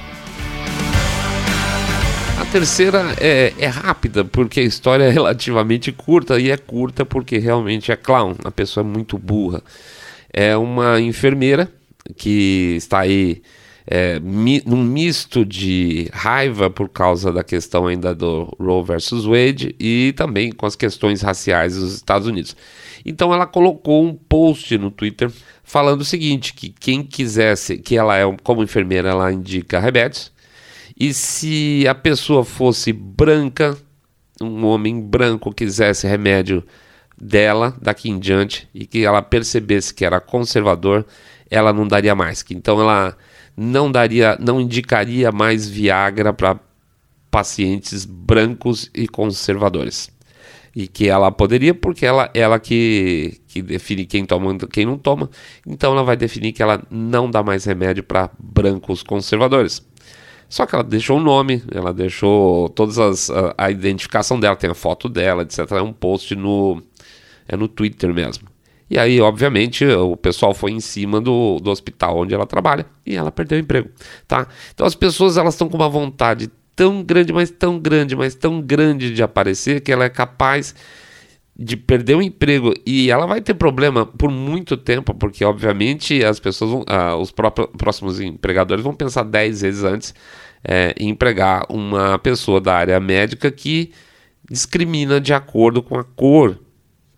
A 2.41 2.45
terceira 2.47 3.15
é, 3.21 3.53
é 3.59 3.67
rápida, 3.67 4.25
porque 4.25 4.61
a 4.61 4.65
história 4.65 5.05
é 5.05 5.11
relativamente 5.11 5.91
curta, 5.91 6.39
e 6.39 6.51
é 6.51 6.57
curta 6.57 7.05
porque 7.05 7.39
realmente 7.39 7.91
é 7.91 7.97
clown, 7.97 8.37
a 8.45 8.51
pessoa 8.51 8.85
é 8.85 8.89
muito 8.89 9.19
burra 9.19 9.61
é 10.35 10.57
uma 10.57 11.01
enfermeira 11.01 11.73
que 12.17 12.75
está 12.77 13.01
aí 13.01 13.41
é, 13.87 14.19
mi, 14.19 14.63
num 14.67 14.83
misto 14.83 15.45
de 15.45 16.11
raiva 16.13 16.69
por 16.69 16.89
causa 16.89 17.33
da 17.33 17.45
questão 17.45 17.87
ainda 17.87 18.15
do 18.15 18.55
Roe 18.59 18.85
versus 18.85 19.25
Wade 19.25 19.77
e 19.79 20.13
também 20.17 20.51
com 20.51 20.67
as 20.67 20.75
questões 20.75 21.23
raciais 21.23 21.77
dos 21.77 21.95
Estados 21.95 22.27
Unidos. 22.27 22.57
Então 23.07 23.33
ela 23.33 23.47
colocou 23.47 24.05
um 24.05 24.15
post 24.15 24.77
no 24.77 24.91
Twitter 24.91 25.31
falando 25.63 26.01
o 26.01 26.05
seguinte, 26.05 26.53
que 26.53 26.69
quem 26.69 27.03
quisesse, 27.03 27.79
que 27.79 27.97
ela 27.97 28.17
é 28.17 28.25
como 28.43 28.63
enfermeira, 28.63 29.11
ela 29.11 29.33
indica 29.33 29.79
remédios, 29.79 30.33
e 30.99 31.13
se 31.15 31.87
a 31.89 31.95
pessoa 31.95 32.45
fosse 32.45 32.93
branca, 32.93 33.77
um 34.41 34.65
homem 34.65 35.01
branco 35.01 35.53
quisesse 35.53 36.07
remédio 36.07 36.65
dela 37.21 37.77
daqui 37.81 38.11
em 38.11 38.19
diante 38.19 38.69
e 38.75 38.87
que 38.87 39.05
ela 39.05 39.23
percebesse 39.23 39.95
que 39.95 40.05
era 40.05 40.21
conservador, 40.21 41.07
ela 41.51 41.73
não 41.73 41.87
daria 41.87 42.15
mais. 42.15 42.43
Que 42.43 42.55
então 42.55 42.81
ela 42.81 43.17
não 43.57 43.91
daria, 43.91 44.37
não 44.41 44.61
indicaria 44.61 45.31
mais 45.31 45.69
Viagra 45.69 46.33
para 46.33 46.59
pacientes 47.31 48.05
brancos 48.05 48.91
e 48.95 49.09
conservadores. 49.09 50.11
E 50.77 50.89
que 50.89 51.09
ela 51.09 51.31
poderia, 51.31 51.73
porque 51.73 52.05
ela, 52.05 52.29
ela 52.35 52.59
que, 52.59 53.41
que 53.47 53.63
define 53.63 54.05
quem 54.05 54.25
toma 54.25 54.55
e 54.55 54.67
quem 54.67 54.85
não 54.85 54.99
toma, 54.99 55.31
então 55.65 55.93
ela 55.93 56.03
vai 56.03 56.17
definir 56.17 56.53
que 56.53 56.63
ela 56.63 56.83
não 56.91 57.31
dá 57.31 57.45
mais 57.45 57.65
remédio 57.65 58.03
para 58.03 58.29
brancos 58.39 59.03
conservadores. 59.03 59.85
Só 60.49 60.67
que 60.67 60.75
ela 60.75 60.85
deixou 60.85 61.19
o 61.19 61.23
nome, 61.23 61.63
ela 61.73 61.93
deixou 61.93 62.69
todas 62.69 62.99
as 62.99 63.31
a, 63.31 63.55
a 63.57 63.71
identificação 63.71 64.39
dela, 64.39 64.57
tem 64.57 64.71
a 64.71 64.75
foto 64.75 65.09
dela, 65.09 65.43
etc. 65.43 65.59
É 65.73 65.83
um 65.83 65.93
post 65.93 66.35
no 66.35 66.83
é 67.49 67.57
no 67.57 67.69
Twitter 67.69 68.13
mesmo. 68.13 68.49
E 68.91 68.99
aí, 68.99 69.21
obviamente, 69.21 69.85
o 69.87 70.17
pessoal 70.17 70.53
foi 70.53 70.71
em 70.71 70.81
cima 70.81 71.21
do, 71.21 71.59
do 71.59 71.71
hospital 71.71 72.19
onde 72.19 72.35
ela 72.35 72.47
trabalha 72.47 72.87
e 73.05 73.17
ela 73.17 73.33
perdeu 73.33 73.59
o 73.59 73.61
emprego, 73.61 73.89
tá? 74.29 74.47
Então 74.73 74.87
as 74.87 74.95
pessoas 74.95 75.37
elas 75.37 75.55
estão 75.55 75.69
com 75.69 75.77
uma 75.77 75.89
vontade 75.89 76.51
tão 76.77 77.03
grande, 77.03 77.33
mas 77.33 77.51
tão 77.51 77.79
grande, 77.79 78.15
mas 78.15 78.35
tão 78.35 78.61
grande 78.61 79.15
de 79.15 79.23
aparecer 79.23 79.81
que 79.81 79.91
ela 79.91 80.05
é 80.05 80.11
capaz 80.11 80.75
de 81.57 81.77
perder 81.77 82.17
o 82.17 82.23
emprego 82.23 82.75
e 82.85 83.11
ela 83.11 83.27
vai 83.27 83.41
ter 83.41 83.55
problema 83.55 84.05
por 84.05 84.31
muito 84.31 84.77
tempo, 84.77 85.15
porque 85.15 85.45
obviamente 85.45 86.25
as 86.25 86.41
pessoas, 86.41 86.71
vão, 86.71 86.85
ah, 86.89 87.17
os 87.17 87.31
próprios, 87.31 87.69
próximos 87.79 88.21
empregadores 88.21 88.83
vão 88.83 88.93
pensar 88.93 89.23
10 89.23 89.61
vezes 89.61 89.85
antes 89.85 90.15
é, 90.65 90.95
em 90.99 91.11
empregar 91.11 91.65
uma 91.69 92.19
pessoa 92.19 92.61
da 92.61 92.75
área 92.75 92.99
médica 92.99 93.51
que 93.51 93.93
discrimina 94.51 95.21
de 95.21 95.33
acordo 95.33 95.81
com 95.81 95.97
a 95.97 96.03
cor 96.03 96.59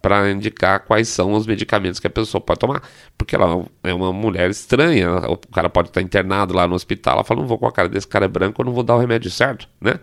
para 0.06 0.30
indicar 0.30 0.84
quais 0.84 1.08
são 1.08 1.32
os 1.32 1.48
medicamentos 1.48 1.98
que 1.98 2.06
a 2.06 2.10
pessoa 2.10 2.40
pode 2.40 2.60
tomar. 2.60 2.80
Porque 3.18 3.34
ela 3.34 3.66
é 3.82 3.92
uma 3.92 4.12
mulher 4.12 4.48
estranha, 4.48 5.10
o 5.28 5.36
cara 5.36 5.68
pode 5.68 5.88
estar 5.88 6.00
internado 6.00 6.54
lá 6.54 6.68
no 6.68 6.76
hospital, 6.76 7.14
ela 7.14 7.24
fala, 7.24 7.40
não 7.40 7.48
vou 7.48 7.58
com 7.58 7.66
a 7.66 7.72
cara 7.72 7.88
desse 7.88 8.06
cara 8.06 8.28
branco, 8.28 8.62
eu 8.62 8.66
não 8.66 8.72
vou 8.72 8.84
dar 8.84 8.94
o 8.94 9.00
remédio 9.00 9.32
certo, 9.32 9.68
né? 9.80 9.98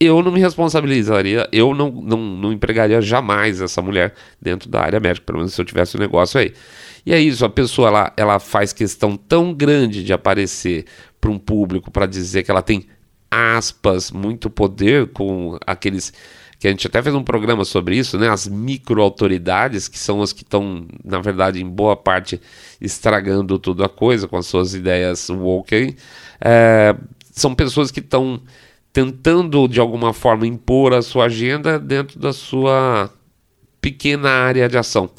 Eu 0.00 0.22
não 0.22 0.32
me 0.32 0.40
responsabilizaria, 0.40 1.46
eu 1.52 1.74
não, 1.74 1.90
não, 1.90 2.16
não 2.16 2.50
empregaria 2.50 3.02
jamais 3.02 3.60
essa 3.60 3.82
mulher 3.82 4.14
dentro 4.40 4.70
da 4.70 4.80
área 4.80 4.98
médica, 4.98 5.26
pelo 5.26 5.40
menos 5.40 5.52
se 5.52 5.60
eu 5.60 5.66
tivesse 5.66 5.98
um 5.98 6.00
negócio 6.00 6.40
aí. 6.40 6.54
E 7.04 7.12
é 7.12 7.20
isso, 7.20 7.44
a 7.44 7.50
pessoa 7.50 7.88
ela, 7.88 8.12
ela 8.16 8.38
faz 8.38 8.72
questão 8.72 9.18
tão 9.18 9.52
grande 9.52 10.02
de 10.02 10.14
aparecer 10.14 10.86
para 11.20 11.30
um 11.30 11.38
público 11.38 11.90
para 11.90 12.06
dizer 12.06 12.42
que 12.42 12.50
ela 12.50 12.62
tem 12.62 12.86
aspas, 13.30 14.10
muito 14.10 14.48
poder 14.48 15.08
com 15.08 15.58
aqueles 15.66 16.10
que 16.62 16.68
a 16.68 16.70
gente 16.70 16.86
até 16.86 17.02
fez 17.02 17.12
um 17.12 17.24
programa 17.24 17.64
sobre 17.64 17.96
isso, 17.96 18.16
né? 18.16 18.28
As 18.28 18.46
microautoridades, 18.46 19.88
que 19.88 19.98
são 19.98 20.22
as 20.22 20.32
que 20.32 20.44
estão, 20.44 20.86
na 21.04 21.18
verdade, 21.18 21.60
em 21.60 21.68
boa 21.68 21.96
parte, 21.96 22.40
estragando 22.80 23.58
tudo 23.58 23.82
a 23.82 23.88
coisa 23.88 24.28
com 24.28 24.36
as 24.36 24.46
suas 24.46 24.72
ideias 24.72 25.28
woke. 25.28 25.96
É, 26.40 26.94
são 27.32 27.52
pessoas 27.52 27.90
que 27.90 27.98
estão 27.98 28.40
tentando, 28.92 29.66
de 29.66 29.80
alguma 29.80 30.12
forma, 30.12 30.46
impor 30.46 30.94
a 30.94 31.02
sua 31.02 31.24
agenda 31.24 31.80
dentro 31.80 32.20
da 32.20 32.32
sua 32.32 33.10
pequena 33.80 34.30
área 34.30 34.68
de 34.68 34.78
ação. 34.78 35.10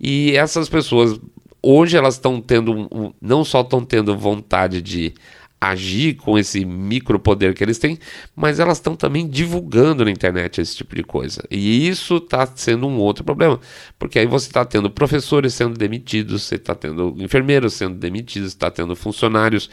E 0.00 0.32
essas 0.36 0.68
pessoas, 0.68 1.20
hoje, 1.62 1.96
elas 1.96 2.14
estão 2.14 2.40
tendo, 2.40 3.14
não 3.22 3.44
só 3.44 3.60
estão 3.60 3.84
tendo 3.84 4.18
vontade 4.18 4.82
de 4.82 5.14
agir 5.60 6.14
com 6.14 6.38
esse 6.38 6.64
micropoder 6.64 7.54
que 7.54 7.62
eles 7.62 7.78
têm, 7.78 7.98
mas 8.34 8.58
elas 8.58 8.78
estão 8.78 8.96
também 8.96 9.28
divulgando 9.28 10.04
na 10.04 10.10
internet 10.10 10.60
esse 10.60 10.74
tipo 10.74 10.96
de 10.96 11.02
coisa. 11.02 11.44
E 11.50 11.86
isso 11.86 12.16
está 12.16 12.46
sendo 12.46 12.86
um 12.86 12.96
outro 12.96 13.22
problema, 13.22 13.60
porque 13.98 14.18
aí 14.18 14.26
você 14.26 14.46
está 14.46 14.64
tendo 14.64 14.90
professores 14.90 15.52
sendo 15.52 15.76
demitidos, 15.76 16.44
você 16.44 16.54
está 16.54 16.74
tendo 16.74 17.14
enfermeiros 17.18 17.74
sendo 17.74 17.96
demitidos, 17.96 18.48
está 18.48 18.70
tendo 18.70 18.96
funcionários 18.96 19.68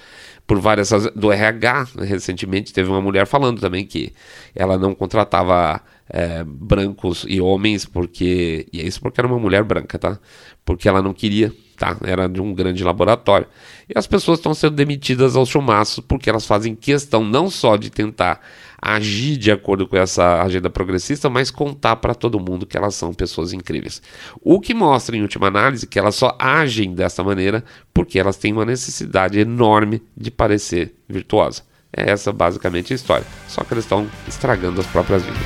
por 0.45 0.59
várias 0.59 0.89
do 1.15 1.31
RH. 1.31 1.87
Recentemente 1.99 2.73
teve 2.73 2.89
uma 2.89 3.01
mulher 3.01 3.25
falando 3.25 3.61
também 3.61 3.85
que 3.85 4.11
ela 4.53 4.77
não 4.77 4.93
contratava 4.93 5.81
é, 6.09 6.43
brancos 6.43 7.25
e 7.27 7.39
homens 7.39 7.85
porque 7.85 8.67
e 8.71 8.81
é 8.81 8.83
isso 8.83 8.99
porque 9.01 9.21
era 9.21 9.27
uma 9.27 9.39
mulher 9.39 9.63
branca, 9.63 9.97
tá? 9.97 10.19
Porque 10.65 10.87
ela 10.89 11.01
não 11.01 11.13
queria 11.13 11.53
tá? 11.77 11.95
Era 12.03 12.27
de 12.27 12.41
um 12.41 12.53
grande 12.53 12.83
laboratório. 12.83 13.47
E 13.87 13.97
as 13.97 14.07
pessoas 14.07 14.39
estão 14.39 14.53
sendo 14.53 14.75
demitidas 14.75 15.35
aos 15.35 15.47
chumaços 15.47 16.03
porque 16.05 16.29
elas 16.29 16.45
fazem 16.45 16.75
questão 16.75 17.23
não 17.23 17.49
só 17.49 17.77
de 17.77 17.89
tentar 17.89 18.41
agir 18.81 19.37
de 19.37 19.51
acordo 19.51 19.87
com 19.87 19.95
essa 19.95 20.41
agenda 20.41 20.69
progressista, 20.69 21.29
mas 21.29 21.49
contar 21.49 21.95
para 21.97 22.13
todo 22.13 22.39
mundo 22.39 22.65
que 22.65 22.77
elas 22.77 22.95
são 22.95 23.13
pessoas 23.13 23.53
incríveis. 23.53 24.01
O 24.41 24.59
que 24.59 24.73
mostra, 24.73 25.15
em 25.15 25.21
última 25.21 25.47
análise, 25.47 25.87
que 25.87 25.97
elas 25.97 26.15
só 26.15 26.35
agem 26.39 26.93
dessa 26.93 27.23
maneira 27.23 27.63
porque 27.93 28.19
elas 28.19 28.37
têm 28.37 28.53
uma 28.53 28.65
necessidade 28.65 29.39
enorme 29.39 30.01
de 30.15 30.31
parecer 30.31 30.95
virtuosa. 31.07 31.63
É 31.95 32.11
essa 32.11 32.33
basicamente 32.33 32.93
a 32.93 32.95
história. 32.95 33.25
Só 33.47 33.63
que 33.63 33.73
eles 33.73 33.85
estão 33.85 34.07
estragando 34.27 34.81
as 34.81 34.87
próprias 34.87 35.23
vidas. 35.23 35.41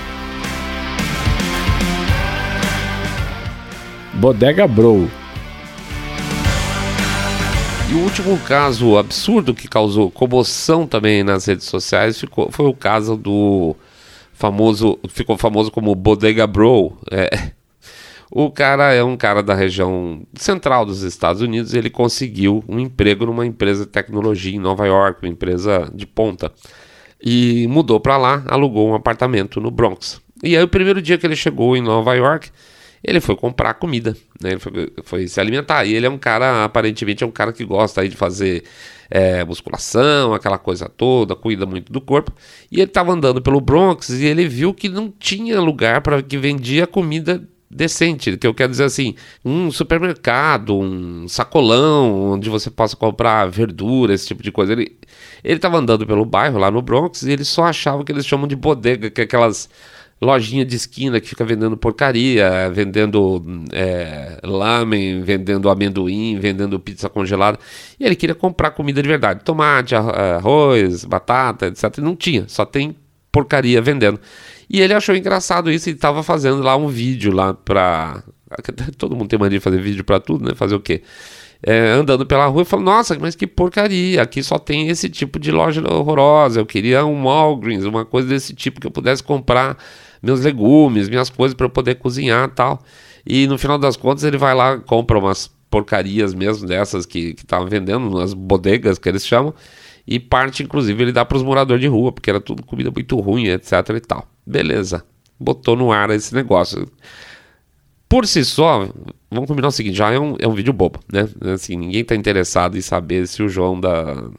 Bodega 4.15 4.67
Bro 4.67 5.20
e 7.91 7.93
o 7.93 7.99
último 7.99 8.39
caso 8.39 8.97
absurdo 8.97 9.53
que 9.53 9.67
causou 9.67 10.09
comoção 10.09 10.87
também 10.87 11.23
nas 11.23 11.45
redes 11.45 11.65
sociais 11.65 12.17
ficou, 12.17 12.49
foi 12.49 12.65
o 12.65 12.73
caso 12.73 13.17
do 13.17 13.75
famoso, 14.33 14.97
ficou 15.09 15.37
famoso 15.37 15.69
como 15.69 15.93
Bodega 15.93 16.47
Bro. 16.47 16.97
É, 17.11 17.51
o 18.31 18.49
cara 18.49 18.93
é 18.93 19.03
um 19.03 19.17
cara 19.17 19.43
da 19.43 19.53
região 19.53 20.21
central 20.33 20.85
dos 20.85 21.01
Estados 21.01 21.41
Unidos. 21.41 21.73
Ele 21.73 21.89
conseguiu 21.89 22.63
um 22.65 22.79
emprego 22.79 23.25
numa 23.25 23.45
empresa 23.45 23.83
de 23.83 23.91
tecnologia 23.91 24.55
em 24.55 24.59
Nova 24.59 24.87
York, 24.87 25.19
uma 25.21 25.31
empresa 25.31 25.91
de 25.93 26.07
ponta. 26.07 26.49
E 27.21 27.67
mudou 27.67 27.99
para 27.99 28.15
lá, 28.15 28.41
alugou 28.47 28.89
um 28.89 28.95
apartamento 28.95 29.59
no 29.59 29.69
Bronx. 29.69 30.21
E 30.41 30.55
aí, 30.55 30.63
o 30.63 30.67
primeiro 30.67 31.01
dia 31.01 31.17
que 31.17 31.27
ele 31.27 31.35
chegou 31.35 31.75
em 31.75 31.81
Nova 31.81 32.13
York, 32.15 32.49
ele 33.03 33.19
foi 33.19 33.35
comprar 33.35 33.73
comida, 33.75 34.15
né? 34.41 34.51
Ele 34.51 34.59
foi, 34.59 34.93
foi, 35.03 35.27
se 35.27 35.39
alimentar. 35.39 35.85
E 35.85 35.93
ele 35.93 36.05
é 36.05 36.09
um 36.09 36.17
cara, 36.17 36.63
aparentemente, 36.63 37.23
é 37.23 37.27
um 37.27 37.31
cara 37.31 37.51
que 37.51 37.65
gosta 37.65 38.01
aí 38.01 38.09
de 38.09 38.15
fazer 38.15 38.63
é, 39.09 39.43
musculação, 39.43 40.33
aquela 40.33 40.57
coisa 40.57 40.87
toda, 40.87 41.35
cuida 41.35 41.65
muito 41.65 41.91
do 41.91 41.99
corpo. 41.99 42.31
E 42.71 42.75
ele 42.75 42.89
estava 42.89 43.11
andando 43.11 43.41
pelo 43.41 43.59
Bronx 43.59 44.09
e 44.09 44.25
ele 44.25 44.47
viu 44.47 44.73
que 44.73 44.87
não 44.87 45.11
tinha 45.11 45.59
lugar 45.59 46.01
para 46.01 46.21
que 46.21 46.37
vendia 46.37 46.85
comida 46.85 47.41
decente, 47.73 48.37
que 48.37 48.45
eu 48.45 48.53
quero 48.53 48.71
dizer 48.71 48.83
assim, 48.83 49.15
um 49.45 49.71
supermercado, 49.71 50.77
um 50.77 51.25
sacolão 51.27 52.33
onde 52.33 52.49
você 52.49 52.69
possa 52.69 52.97
comprar 52.97 53.45
verdura, 53.45 54.13
esse 54.13 54.27
tipo 54.27 54.43
de 54.43 54.51
coisa. 54.51 54.73
Ele 54.73 54.97
ele 55.43 55.55
estava 55.55 55.77
andando 55.77 56.05
pelo 56.05 56.25
bairro 56.25 56.59
lá 56.59 56.69
no 56.69 56.81
Bronx 56.81 57.23
e 57.23 57.31
ele 57.31 57.43
só 57.43 57.65
achava 57.65 58.03
que 58.03 58.11
eles 58.11 58.25
chamam 58.25 58.47
de 58.47 58.55
bodega, 58.55 59.09
que 59.09 59.21
é 59.21 59.23
aquelas 59.23 59.69
lojinha 60.21 60.63
de 60.63 60.75
esquina 60.75 61.19
que 61.19 61.27
fica 61.27 61.43
vendendo 61.43 61.75
porcaria, 61.75 62.69
vendendo 62.71 63.43
é, 63.71 64.37
lamen, 64.43 65.21
vendendo 65.23 65.69
amendoim, 65.69 66.37
vendendo 66.39 66.79
pizza 66.79 67.09
congelada. 67.09 67.57
E 67.99 68.05
ele 68.05 68.15
queria 68.15 68.35
comprar 68.35 68.71
comida 68.71 69.01
de 69.01 69.09
verdade: 69.09 69.43
tomate, 69.43 69.95
arroz, 69.95 71.03
batata, 71.05 71.67
etc. 71.67 71.97
Não 71.97 72.15
tinha, 72.15 72.45
só 72.47 72.65
tem 72.65 72.95
porcaria 73.31 73.81
vendendo. 73.81 74.19
E 74.69 74.79
ele 74.79 74.93
achou 74.93 75.15
engraçado 75.15 75.71
isso 75.71 75.89
e 75.89 75.93
estava 75.93 76.21
fazendo 76.21 76.61
lá 76.61 76.75
um 76.75 76.87
vídeo 76.87 77.33
lá 77.33 77.53
pra. 77.53 78.23
Todo 78.97 79.15
mundo 79.15 79.29
tem 79.29 79.39
mania 79.39 79.57
de 79.57 79.63
fazer 79.63 79.81
vídeo 79.81 80.03
para 80.03 80.19
tudo, 80.19 80.45
né? 80.45 80.53
Fazer 80.55 80.75
o 80.75 80.79
quê? 80.79 81.01
É, 81.63 81.91
andando 81.91 82.25
pela 82.25 82.45
rua 82.45 82.61
e 82.61 82.65
falou: 82.65 82.85
Nossa, 82.85 83.17
mas 83.19 83.35
que 83.35 83.47
porcaria! 83.47 84.21
Aqui 84.21 84.43
só 84.43 84.59
tem 84.59 84.89
esse 84.89 85.09
tipo 85.09 85.39
de 85.39 85.51
loja 85.51 85.81
horrorosa. 85.81 86.59
Eu 86.59 86.65
queria 86.65 87.05
um 87.05 87.23
Walgreens, 87.23 87.85
uma 87.85 88.05
coisa 88.05 88.27
desse 88.27 88.53
tipo 88.53 88.79
que 88.79 88.87
eu 88.87 88.91
pudesse 88.91 89.23
comprar 89.23 89.77
meus 90.21 90.41
legumes, 90.41 91.09
minhas 91.09 91.29
coisas 91.29 91.55
para 91.55 91.65
eu 91.65 91.69
poder 91.69 91.95
cozinhar 91.95 92.49
tal. 92.49 92.81
E 93.25 93.47
no 93.47 93.57
final 93.57 93.77
das 93.77 93.95
contas 93.97 94.23
ele 94.23 94.37
vai 94.37 94.53
lá, 94.53 94.77
compra 94.77 95.17
umas 95.17 95.49
porcarias 95.69 96.33
mesmo 96.33 96.67
dessas 96.67 97.05
que 97.05 97.35
estavam 97.37 97.67
vendendo, 97.67 98.09
nas 98.09 98.33
bodegas 98.33 98.99
que 98.99 99.07
eles 99.07 99.25
chamam, 99.25 99.53
e 100.05 100.19
parte 100.19 100.63
inclusive 100.63 101.01
ele 101.01 101.11
dá 101.11 101.23
para 101.23 101.37
os 101.37 101.43
moradores 101.43 101.81
de 101.81 101.87
rua, 101.87 102.11
porque 102.11 102.29
era 102.29 102.41
tudo 102.41 102.63
comida 102.63 102.91
muito 102.91 103.17
ruim, 103.19 103.47
etc 103.47 103.71
e 103.95 103.99
tal. 104.01 104.27
Beleza, 104.45 105.05
botou 105.39 105.75
no 105.75 105.91
ar 105.91 106.09
esse 106.09 106.33
negócio. 106.35 106.87
Por 108.09 108.27
si 108.27 108.43
só, 108.43 108.89
vamos 109.29 109.47
combinar 109.47 109.69
o 109.69 109.71
seguinte, 109.71 109.95
já 109.95 110.11
é 110.11 110.19
um, 110.19 110.35
é 110.37 110.45
um 110.45 110.53
vídeo 110.53 110.73
bobo, 110.73 110.99
né? 111.11 111.29
Assim, 111.53 111.77
ninguém 111.77 112.01
está 112.01 112.13
interessado 112.13 112.77
em 112.77 112.81
saber 112.81 113.25
se 113.25 113.41
o 113.41 113.47
João 113.47 113.79
da, 113.79 114.29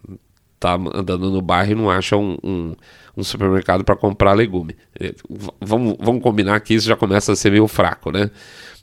tá 0.60 0.74
andando 0.74 1.30
no 1.30 1.40
bairro 1.40 1.72
e 1.72 1.74
não 1.74 1.88
acha 1.90 2.16
um, 2.16 2.36
um, 2.44 2.74
um 3.16 3.22
supermercado 3.22 3.84
para 3.84 3.96
comprar 3.96 4.32
legume. 4.32 4.76
É, 4.98 5.14
vamos, 5.60 5.96
vamos 6.00 6.22
combinar 6.22 6.60
que 6.60 6.74
isso 6.74 6.86
já 6.86 6.96
começa 6.96 7.32
a 7.32 7.36
ser 7.36 7.50
meio 7.50 7.68
fraco, 7.68 8.10
né? 8.10 8.30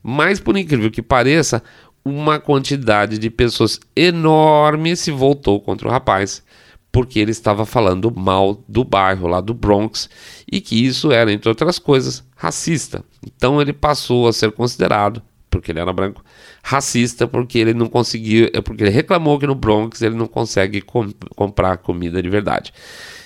Mas, 0.01 0.39
por 0.39 0.57
incrível 0.57 0.89
que 0.89 1.01
pareça, 1.01 1.61
uma 2.03 2.39
quantidade 2.39 3.17
de 3.17 3.29
pessoas 3.29 3.79
enorme 3.95 4.95
se 4.95 5.11
voltou 5.11 5.59
contra 5.59 5.87
o 5.87 5.91
rapaz, 5.91 6.43
porque 6.91 7.19
ele 7.19 7.31
estava 7.31 7.65
falando 7.65 8.11
mal 8.15 8.63
do 8.67 8.83
bairro 8.83 9.27
lá 9.27 9.41
do 9.41 9.53
Bronx 9.53 10.09
e 10.51 10.59
que 10.61 10.85
isso 10.85 11.11
era, 11.11 11.31
entre 11.31 11.49
outras 11.49 11.77
coisas, 11.77 12.23
racista. 12.35 13.03
Então 13.25 13.61
ele 13.61 13.73
passou 13.73 14.27
a 14.27 14.33
ser 14.33 14.51
considerado 14.51 15.21
porque 15.49 15.71
ele 15.71 15.79
era 15.79 15.91
branco, 15.91 16.23
racista 16.63 17.27
porque 17.27 17.57
ele 17.57 17.73
não 17.73 17.87
conseguiu, 17.87 18.49
é 18.53 18.61
porque 18.61 18.83
ele 18.83 18.91
reclamou 18.91 19.39
que 19.39 19.47
no 19.47 19.55
Bronx 19.55 20.01
ele 20.01 20.15
não 20.15 20.27
consegue 20.27 20.81
com, 20.81 21.09
comprar 21.35 21.77
comida 21.77 22.21
de 22.21 22.29
verdade. 22.29 22.71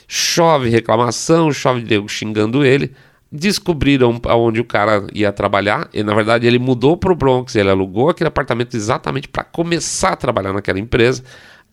Chove 0.08 0.70
reclamação, 0.70 1.52
chove 1.52 1.82
Deus 1.82 2.12
xingando 2.12 2.66
ele. 2.66 2.92
Descobriram 3.32 4.20
aonde 4.26 4.60
o 4.60 4.66
cara 4.66 5.08
ia 5.12 5.32
trabalhar, 5.32 5.90
e 5.92 6.04
na 6.04 6.14
verdade 6.14 6.46
ele 6.46 6.60
mudou 6.60 6.96
para 6.96 7.12
o 7.12 7.16
Bronx, 7.16 7.56
ele 7.56 7.70
alugou 7.70 8.10
aquele 8.10 8.28
apartamento 8.28 8.76
exatamente 8.76 9.28
para 9.28 9.44
começar 9.44 10.10
a 10.10 10.16
trabalhar 10.16 10.54
naquela 10.54 10.80
empresa. 10.80 11.24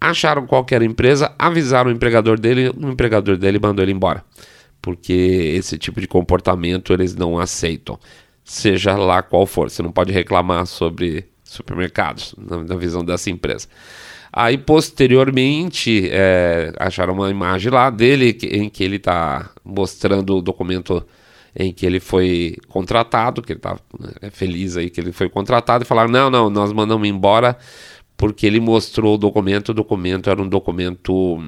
Acharam 0.00 0.46
qualquer 0.46 0.80
empresa, 0.80 1.34
avisaram 1.38 1.90
o 1.90 1.92
empregador 1.92 2.40
dele, 2.40 2.70
o 2.70 2.88
empregador 2.88 3.36
dele 3.36 3.58
mandou 3.58 3.82
ele 3.82 3.92
embora. 3.92 4.24
Porque 4.80 5.12
esse 5.54 5.76
tipo 5.76 6.00
de 6.00 6.08
comportamento 6.08 6.94
eles 6.94 7.14
não 7.14 7.38
aceitam 7.38 7.98
seja 8.50 8.96
lá 8.96 9.22
qual 9.22 9.46
for. 9.46 9.70
Você 9.70 9.82
não 9.82 9.92
pode 9.92 10.12
reclamar 10.12 10.66
sobre 10.66 11.28
supermercados, 11.44 12.34
na, 12.36 12.64
na 12.64 12.76
visão 12.76 13.04
dessa 13.04 13.30
empresa. 13.30 13.68
Aí, 14.32 14.56
posteriormente, 14.56 16.08
é, 16.10 16.72
acharam 16.78 17.14
uma 17.14 17.30
imagem 17.30 17.70
lá 17.70 17.90
dele 17.90 18.38
em 18.42 18.68
que 18.68 18.84
ele 18.84 18.96
está 18.96 19.50
mostrando 19.64 20.36
o 20.36 20.42
documento 20.42 21.04
em 21.54 21.72
que 21.72 21.84
ele 21.84 21.98
foi 21.98 22.56
contratado, 22.68 23.42
que 23.42 23.52
ele 23.52 23.58
está 23.58 23.76
é, 24.22 24.30
feliz 24.30 24.76
aí 24.76 24.88
que 24.88 25.00
ele 25.00 25.10
foi 25.10 25.28
contratado, 25.28 25.82
e 25.82 25.86
falaram: 25.86 26.10
não, 26.10 26.30
não, 26.30 26.48
nós 26.48 26.72
mandamos 26.72 27.08
embora 27.08 27.56
porque 28.16 28.46
ele 28.46 28.60
mostrou 28.60 29.14
o 29.14 29.18
documento, 29.18 29.70
o 29.70 29.74
documento 29.74 30.30
era 30.30 30.40
um 30.40 30.48
documento 30.48 31.42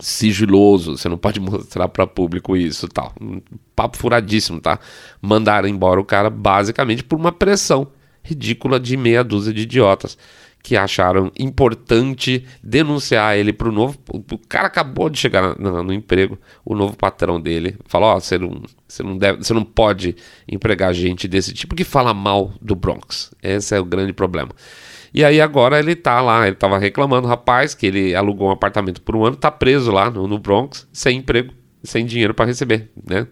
sigiloso, 0.00 0.98
você 0.98 1.08
não 1.08 1.16
pode 1.16 1.38
mostrar 1.40 1.88
para 1.88 2.06
público 2.06 2.56
isso 2.56 2.88
tal. 2.88 3.12
Um 3.20 3.40
papo 3.74 3.96
furadíssimo, 3.96 4.60
tá? 4.60 4.78
Mandaram 5.22 5.68
embora 5.68 6.00
o 6.00 6.04
cara 6.04 6.28
basicamente 6.28 7.02
por 7.02 7.18
uma 7.18 7.32
pressão 7.32 7.86
ridícula 8.22 8.78
de 8.80 8.96
meia 8.96 9.22
dúzia 9.22 9.52
de 9.54 9.62
idiotas 9.62 10.18
que 10.66 10.76
acharam 10.76 11.30
importante 11.38 12.44
denunciar 12.60 13.36
ele 13.36 13.52
para 13.52 13.68
o 13.68 13.72
novo. 13.72 13.96
O 14.12 14.38
cara 14.48 14.66
acabou 14.66 15.08
de 15.08 15.16
chegar 15.16 15.56
no, 15.56 15.80
no 15.80 15.92
emprego, 15.92 16.36
o 16.64 16.74
novo 16.74 16.96
patrão 16.96 17.40
dele 17.40 17.78
falou: 17.86 18.08
Ó, 18.08 18.16
oh, 18.16 18.20
você 18.20 18.36
não, 18.36 18.62
você 18.88 19.00
não 19.04 19.16
deve, 19.16 19.44
você 19.44 19.54
não 19.54 19.62
pode 19.62 20.16
empregar 20.48 20.92
gente 20.92 21.28
desse 21.28 21.54
tipo 21.54 21.76
que 21.76 21.84
fala 21.84 22.12
mal 22.12 22.52
do 22.60 22.74
Bronx. 22.74 23.32
Esse 23.40 23.76
é 23.76 23.80
o 23.80 23.84
grande 23.84 24.12
problema. 24.12 24.50
E 25.14 25.24
aí 25.24 25.40
agora 25.40 25.78
ele 25.78 25.94
tá 25.94 26.20
lá, 26.20 26.48
ele 26.48 26.56
tava 26.56 26.78
reclamando, 26.78 27.28
rapaz, 27.28 27.72
que 27.72 27.86
ele 27.86 28.12
alugou 28.16 28.48
um 28.48 28.52
apartamento 28.52 29.00
por 29.00 29.14
um 29.14 29.24
ano, 29.24 29.36
tá 29.36 29.52
preso 29.52 29.92
lá 29.92 30.10
no, 30.10 30.26
no 30.26 30.36
Bronx, 30.36 30.88
sem 30.92 31.18
emprego, 31.18 31.54
sem 31.84 32.04
dinheiro 32.04 32.34
para 32.34 32.46
receber, 32.46 32.90
né? 33.08 33.28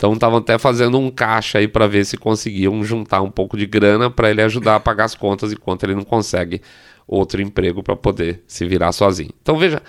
Então 0.00 0.14
estavam 0.14 0.38
até 0.38 0.56
fazendo 0.56 0.98
um 0.98 1.10
caixa 1.10 1.58
aí 1.58 1.68
para 1.68 1.86
ver 1.86 2.06
se 2.06 2.16
conseguiam 2.16 2.82
juntar 2.82 3.20
um 3.20 3.30
pouco 3.30 3.54
de 3.54 3.66
grana 3.66 4.10
para 4.10 4.30
ele 4.30 4.40
ajudar 4.40 4.76
a 4.76 4.80
pagar 4.80 5.04
as 5.04 5.14
contas 5.14 5.52
enquanto 5.52 5.82
ele 5.82 5.94
não 5.94 6.04
consegue 6.04 6.62
outro 7.06 7.42
emprego 7.42 7.82
para 7.82 7.94
poder 7.94 8.42
se 8.46 8.66
virar 8.66 8.92
sozinho. 8.92 9.28
Então 9.42 9.58
veja 9.58 9.82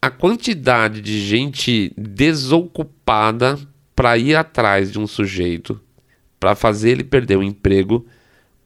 a 0.00 0.08
quantidade 0.08 1.00
de 1.00 1.20
gente 1.20 1.92
desocupada 1.98 3.58
para 3.92 4.16
ir 4.16 4.36
atrás 4.36 4.92
de 4.92 5.00
um 5.00 5.06
sujeito 5.08 5.80
para 6.38 6.54
fazer 6.54 6.90
ele 6.90 7.02
perder 7.02 7.38
o 7.38 7.42
emprego 7.42 8.06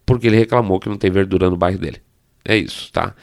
porque 0.04 0.26
ele 0.26 0.36
reclamou 0.36 0.78
que 0.78 0.88
não 0.90 0.98
tem 0.98 1.10
verdura 1.10 1.48
no 1.48 1.56
bairro 1.56 1.78
dele. 1.78 2.02
É 2.44 2.54
isso, 2.58 2.92
tá? 2.92 3.14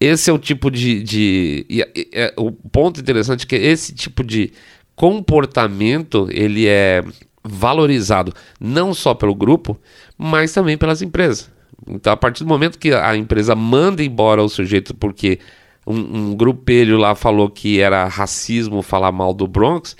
Esse 0.00 0.30
é 0.30 0.32
o 0.32 0.38
tipo 0.38 0.70
de. 0.70 1.02
de 1.02 1.66
e, 1.68 1.80
e, 1.94 2.08
é, 2.14 2.32
o 2.34 2.50
ponto 2.50 2.98
interessante 2.98 3.44
é 3.44 3.46
que 3.46 3.56
esse 3.56 3.94
tipo 3.94 4.24
de 4.24 4.54
comportamento 5.00 6.28
ele 6.30 6.68
é 6.68 7.02
valorizado 7.42 8.34
não 8.60 8.92
só 8.92 9.14
pelo 9.14 9.34
grupo, 9.34 9.80
mas 10.18 10.52
também 10.52 10.76
pelas 10.76 11.00
empresas. 11.00 11.50
Então, 11.88 12.12
a 12.12 12.16
partir 12.18 12.44
do 12.44 12.48
momento 12.50 12.78
que 12.78 12.92
a 12.92 13.16
empresa 13.16 13.54
manda 13.54 14.04
embora 14.04 14.42
o 14.42 14.48
sujeito 14.50 14.94
porque 14.94 15.38
um, 15.86 15.94
um 15.94 16.36
grupelho 16.36 16.98
lá 16.98 17.14
falou 17.14 17.48
que 17.48 17.80
era 17.80 18.06
racismo 18.08 18.82
falar 18.82 19.10
mal 19.10 19.32
do 19.32 19.48
Bronx, 19.48 19.96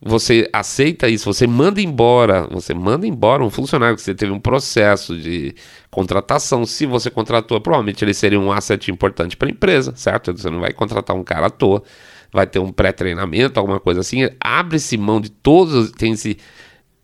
você 0.00 0.48
aceita 0.50 1.10
isso, 1.10 1.30
você 1.30 1.46
manda 1.46 1.78
embora, 1.82 2.48
você 2.50 2.72
manda 2.72 3.06
embora 3.06 3.44
um 3.44 3.50
funcionário 3.50 3.96
que 3.96 4.02
você 4.02 4.14
teve 4.14 4.32
um 4.32 4.40
processo 4.40 5.14
de 5.14 5.54
contratação. 5.90 6.64
Se 6.64 6.86
você 6.86 7.10
contratou, 7.10 7.60
provavelmente 7.60 8.02
ele 8.02 8.14
seria 8.14 8.40
um 8.40 8.50
asset 8.50 8.90
importante 8.90 9.36
para 9.36 9.48
a 9.48 9.50
empresa, 9.50 9.92
certo? 9.94 10.32
Você 10.34 10.48
não 10.48 10.60
vai 10.60 10.72
contratar 10.72 11.14
um 11.14 11.22
cara 11.22 11.48
à 11.48 11.50
toa 11.50 11.82
vai 12.32 12.46
ter 12.46 12.58
um 12.58 12.72
pré-treinamento, 12.72 13.58
alguma 13.58 13.80
coisa 13.80 14.00
assim. 14.00 14.28
Abre-se 14.40 14.96
mão 14.96 15.20
de 15.20 15.30
todos, 15.30 15.90
tem 15.92 16.12
esse 16.12 16.38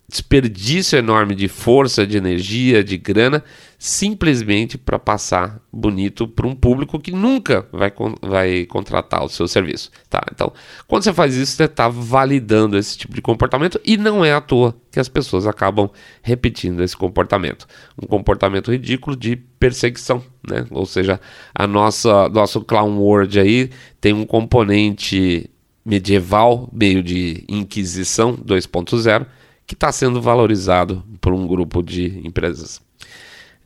desperdício 0.07 0.97
enorme 0.97 1.33
de 1.33 1.47
força, 1.47 2.05
de 2.05 2.15
energia, 2.15 2.83
de 2.83 2.95
grana, 2.95 3.43
simplesmente 3.77 4.77
para 4.77 4.99
passar 4.99 5.59
bonito 5.71 6.27
para 6.27 6.47
um 6.47 6.55
público 6.55 6.99
que 6.99 7.11
nunca 7.11 7.67
vai, 7.71 7.91
vai 8.21 8.65
contratar 8.65 9.23
o 9.23 9.29
seu 9.29 9.47
serviço. 9.47 9.91
Tá? 10.09 10.23
Então, 10.31 10.53
quando 10.87 11.03
você 11.03 11.13
faz 11.13 11.35
isso, 11.35 11.53
você 11.53 11.63
está 11.63 11.89
validando 11.89 12.77
esse 12.77 12.97
tipo 12.97 13.15
de 13.15 13.21
comportamento 13.21 13.79
e 13.83 13.97
não 13.97 14.23
é 14.23 14.31
à 14.31 14.39
toa 14.39 14.75
que 14.91 14.99
as 14.99 15.09
pessoas 15.09 15.47
acabam 15.47 15.89
repetindo 16.21 16.83
esse 16.83 16.95
comportamento. 16.95 17.67
Um 18.01 18.05
comportamento 18.05 18.71
ridículo 18.71 19.15
de 19.15 19.35
perseguição, 19.35 20.23
né? 20.47 20.65
Ou 20.69 20.85
seja, 20.85 21.19
a 21.53 21.65
nossa 21.65 22.29
nosso 22.29 22.61
clown 22.61 22.97
world 22.99 23.39
aí 23.39 23.71
tem 23.99 24.13
um 24.13 24.25
componente 24.25 25.49
medieval, 25.83 26.69
meio 26.71 27.03
de 27.03 27.43
inquisição 27.47 28.35
2.0 28.37 29.25
que 29.65 29.73
está 29.73 29.91
sendo 29.91 30.21
valorizado 30.21 31.03
por 31.19 31.33
um 31.33 31.47
grupo 31.47 31.81
de 31.81 32.21
empresas. 32.25 32.79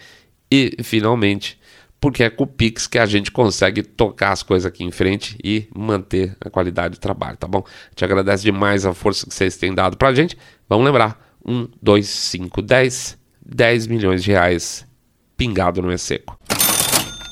e 0.51 0.77
finalmente 0.83 1.58
porque 1.99 2.23
é 2.23 2.29
com 2.29 2.43
o 2.43 2.47
Pix 2.47 2.87
que 2.87 2.97
a 2.97 3.05
gente 3.05 3.31
consegue 3.31 3.83
tocar 3.83 4.31
as 4.31 4.41
coisas 4.41 4.65
aqui 4.65 4.83
em 4.83 4.91
frente 4.91 5.37
e 5.43 5.67
manter 5.75 6.35
a 6.39 6.49
qualidade 6.49 6.95
do 6.95 6.99
trabalho, 6.99 7.37
tá 7.37 7.47
bom? 7.47 7.63
Te 7.93 8.05
agradeço 8.05 8.43
demais 8.43 8.85
a 8.85 8.93
força 8.93 9.25
que 9.25 9.33
vocês 9.33 9.57
têm 9.57 9.73
dado 9.73 9.97
pra 9.97 10.13
gente. 10.13 10.37
Vamos 10.67 10.85
lembrar: 10.85 11.19
1, 11.45 11.67
2, 11.81 12.07
5, 12.07 12.61
10, 12.61 13.17
10 13.45 13.87
milhões 13.87 14.23
de 14.23 14.31
reais 14.31 14.87
pingado 15.35 15.81
no 15.81 15.91
E-Seco. 15.91 16.37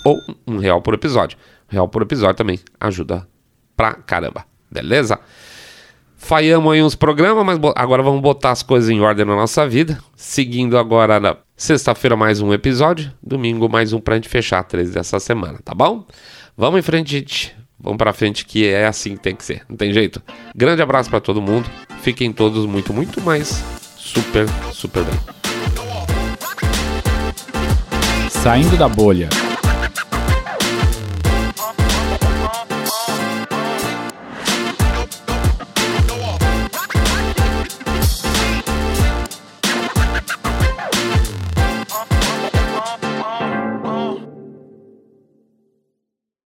Ou 0.05 0.17
um 0.45 0.57
real 0.57 0.81
por 0.81 0.93
episódio. 0.93 1.37
Um 1.69 1.73
real 1.73 1.87
por 1.87 2.01
episódio 2.01 2.35
também 2.35 2.59
ajuda 2.79 3.27
pra 3.75 3.93
caramba, 3.93 4.45
beleza? 4.71 5.19
Falhamos 6.15 6.73
aí 6.73 6.81
uns 6.81 6.95
programas, 6.95 7.45
mas 7.45 7.59
agora 7.75 8.01
vamos 8.01 8.21
botar 8.21 8.51
as 8.51 8.63
coisas 8.63 8.89
em 8.89 8.99
ordem 8.99 9.23
na 9.23 9.35
nossa 9.35 9.67
vida. 9.67 9.99
Seguindo 10.15 10.77
agora 10.77 11.19
na 11.19 11.37
sexta-feira 11.57 12.15
mais 12.15 12.39
um 12.39 12.53
episódio, 12.53 13.11
domingo 13.21 13.67
mais 13.67 13.91
um 13.91 13.99
pra 13.99 14.13
gente 14.13 14.29
fechar 14.29 14.63
três 14.63 14.91
dessa 14.91 15.19
semana, 15.19 15.59
tá 15.65 15.73
bom? 15.73 16.05
Vamos 16.55 16.79
em 16.79 16.83
frente, 16.83 17.11
gente. 17.11 17.57
Vamos 17.79 17.97
pra 17.97 18.13
frente 18.13 18.45
que 18.45 18.67
é 18.67 18.85
assim 18.85 19.15
que 19.15 19.23
tem 19.23 19.35
que 19.35 19.43
ser, 19.43 19.63
não 19.67 19.75
tem 19.75 19.91
jeito. 19.91 20.21
Grande 20.55 20.81
abraço 20.81 21.09
para 21.09 21.19
todo 21.19 21.41
mundo. 21.41 21.69
Fiquem 22.01 22.31
todos 22.31 22.65
muito, 22.65 22.93
muito 22.93 23.19
mais 23.21 23.63
super, 23.97 24.45
super 24.71 25.03
bem. 25.03 25.19
Saindo 28.29 28.77
da 28.77 28.87
bolha. 28.87 29.29